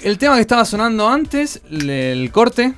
[0.00, 2.72] El tema que estaba sonando antes, el corte,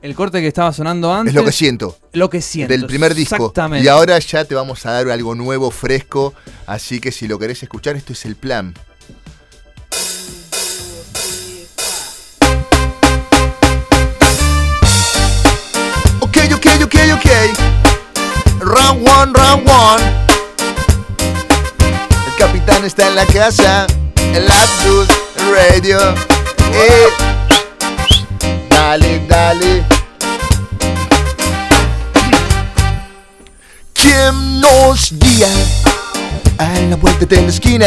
[0.00, 1.34] El corte que estaba sonando antes.
[1.34, 1.98] Es lo que siento.
[2.12, 2.72] Lo que siento.
[2.72, 3.34] Del primer disco.
[3.34, 3.84] Exactamente.
[3.84, 6.34] Y ahora ya te vamos a dar algo nuevo, fresco.
[6.66, 8.74] Así que si lo querés escuchar, esto es el plan.
[19.82, 19.98] El
[22.38, 23.84] capitán está en la casa.
[24.16, 25.08] El Abdul
[25.52, 25.98] Radio.
[26.72, 27.08] Eh.
[28.70, 29.84] Dale, dale.
[33.92, 35.50] ¿Quién nos guía
[36.58, 37.86] a la vuelta de la esquina?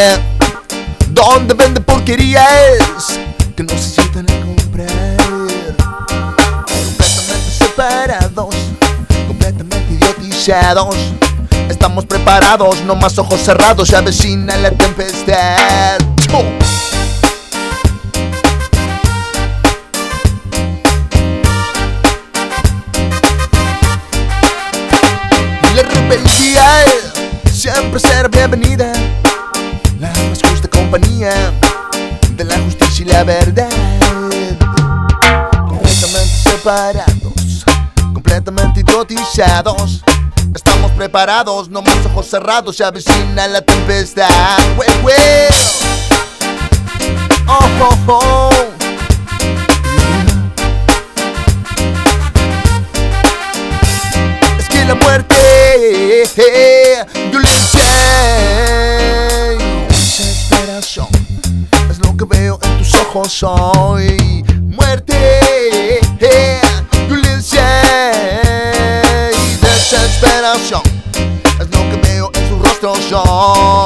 [1.08, 3.18] Donde vende porquerías
[3.56, 5.16] que no se sientan a comprar.
[6.66, 8.54] Completamente separados,
[9.26, 10.94] completamente idiotizados.
[11.68, 15.98] Estamos preparados, no más ojos cerrados, se avecina la tempestad.
[25.74, 26.62] La rebeldía
[27.52, 28.92] siempre será bienvenida.
[30.00, 31.52] La más justa compañía
[32.30, 33.68] de la justicia y la verdad.
[35.68, 37.64] Completamente separados,
[38.14, 40.02] completamente idiotizados.
[40.92, 44.26] Preparados, no más ojos cerrados, se avecina la tempestad.
[44.76, 45.54] Well, well.
[47.46, 48.50] Oh, oh, oh.
[54.58, 56.24] Es que la muerte
[57.30, 57.80] violencia
[59.52, 59.58] y
[59.88, 61.08] desesperación
[61.90, 64.44] es lo que veo en tus ojos hoy.
[64.62, 65.40] Muerte,
[73.08, 73.85] sus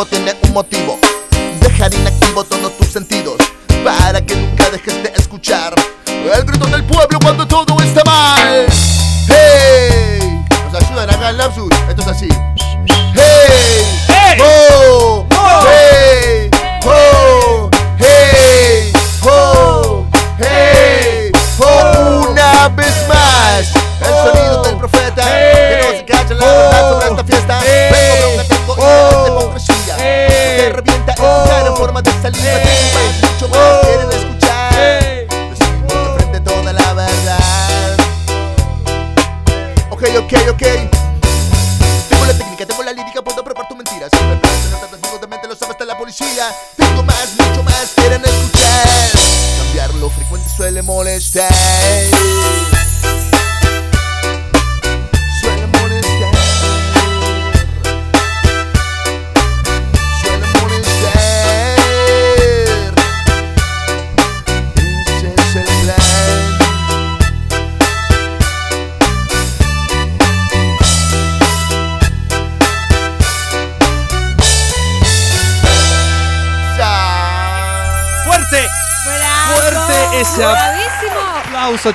[0.00, 0.98] escribo tiene un motivo.
[1.60, 3.36] Dejar inactivo todos tus sentidos
[3.84, 5.74] Para que nunca dejes de escuchar
[6.06, 8.66] El grito del pueblo cuando todo está mal.
[9.28, 10.42] ¡Hey!
[10.64, 12.49] Nos ayudan acá en Lapsus Esto es así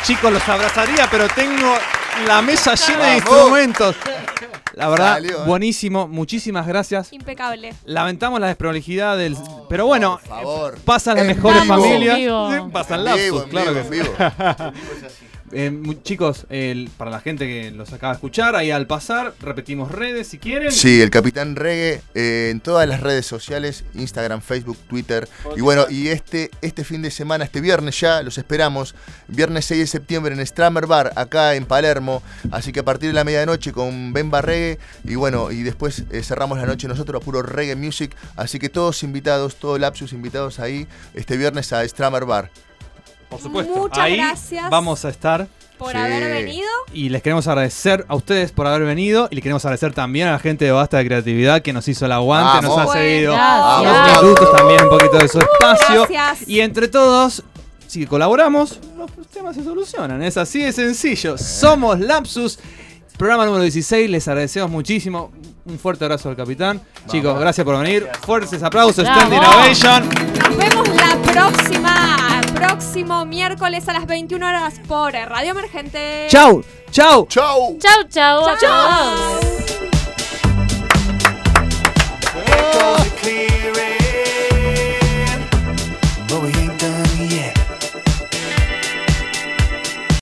[0.05, 0.31] chicos!
[0.31, 1.73] Los abrazaría, pero tengo
[2.27, 3.95] la mesa llena de instrumentos.
[4.73, 5.47] La verdad, Salió, eh.
[5.47, 6.07] buenísimo.
[6.09, 7.13] Muchísimas gracias.
[7.13, 7.73] Impecable.
[7.85, 9.37] Lamentamos la desprolijidad del.
[9.69, 10.77] Pero bueno, Por favor.
[10.83, 11.75] pasan las En mejores vivo.
[11.75, 12.15] familias.
[12.17, 12.51] En vivo.
[12.51, 14.09] Sí, pasan En lapsos, en claro vivo, que en sí.
[14.11, 14.73] vivo.
[15.57, 15.71] Eh,
[16.03, 16.45] chicos,
[16.97, 20.69] para la gente que los acaba de escuchar, ahí al pasar, repetimos redes si quieren.
[20.69, 25.29] Sí, el Capitán Reggae eh, en todas las redes sociales, Instagram, Facebook, Twitter.
[25.55, 28.95] Y bueno, y este, este fin de semana, este viernes ya, los esperamos.
[29.29, 32.21] Viernes 6 de septiembre en Stramer Bar, acá en Palermo.
[32.51, 34.77] Así que a partir de la medianoche con Bemba Reggae.
[35.05, 38.13] Y bueno, y después eh, cerramos la noche nosotros a puro Reggae Music.
[38.35, 42.51] Así que todos invitados, todo Lapsus invitados ahí este viernes a Stramer Bar.
[43.35, 43.75] Por supuesto.
[43.77, 44.69] Muchas ahí gracias.
[44.69, 45.47] vamos a estar.
[45.77, 45.97] Por Sí.
[45.97, 46.69] haber venido.
[46.93, 49.27] Y les queremos agradecer a ustedes por haber venido.
[49.29, 52.05] Y les queremos agradecer también a la gente de Basta de Creatividad que nos hizo
[52.05, 53.33] el aguante, nos ha seguido.
[53.33, 54.21] Gracias.
[54.23, 56.07] Los también un poquito de su espacio.
[56.09, 56.47] Gracias.
[56.47, 57.43] Y entre todos,
[57.87, 60.23] si colaboramos, los temas se solucionan.
[60.23, 61.37] Es así de sencillo.
[61.37, 62.57] Somos Lapsus.
[63.17, 65.31] Programa número 16, les agradecemos muchísimo.
[65.65, 66.81] Un fuerte abrazo al capitán.
[67.07, 68.07] Chicos, gracias por venir.
[68.25, 69.19] Fuertes aplausos, Bravo.
[69.19, 70.09] Standing Ovation.
[70.39, 76.27] Nos vemos la próxima, próximo miércoles a las 21 horas por Radio Emergente.
[76.29, 77.27] Chau, chau.
[77.29, 77.77] Chau.
[77.79, 78.45] Chau, chau.
[78.45, 78.57] Chau.
[78.57, 78.69] chau.
[78.69, 79.55] chau.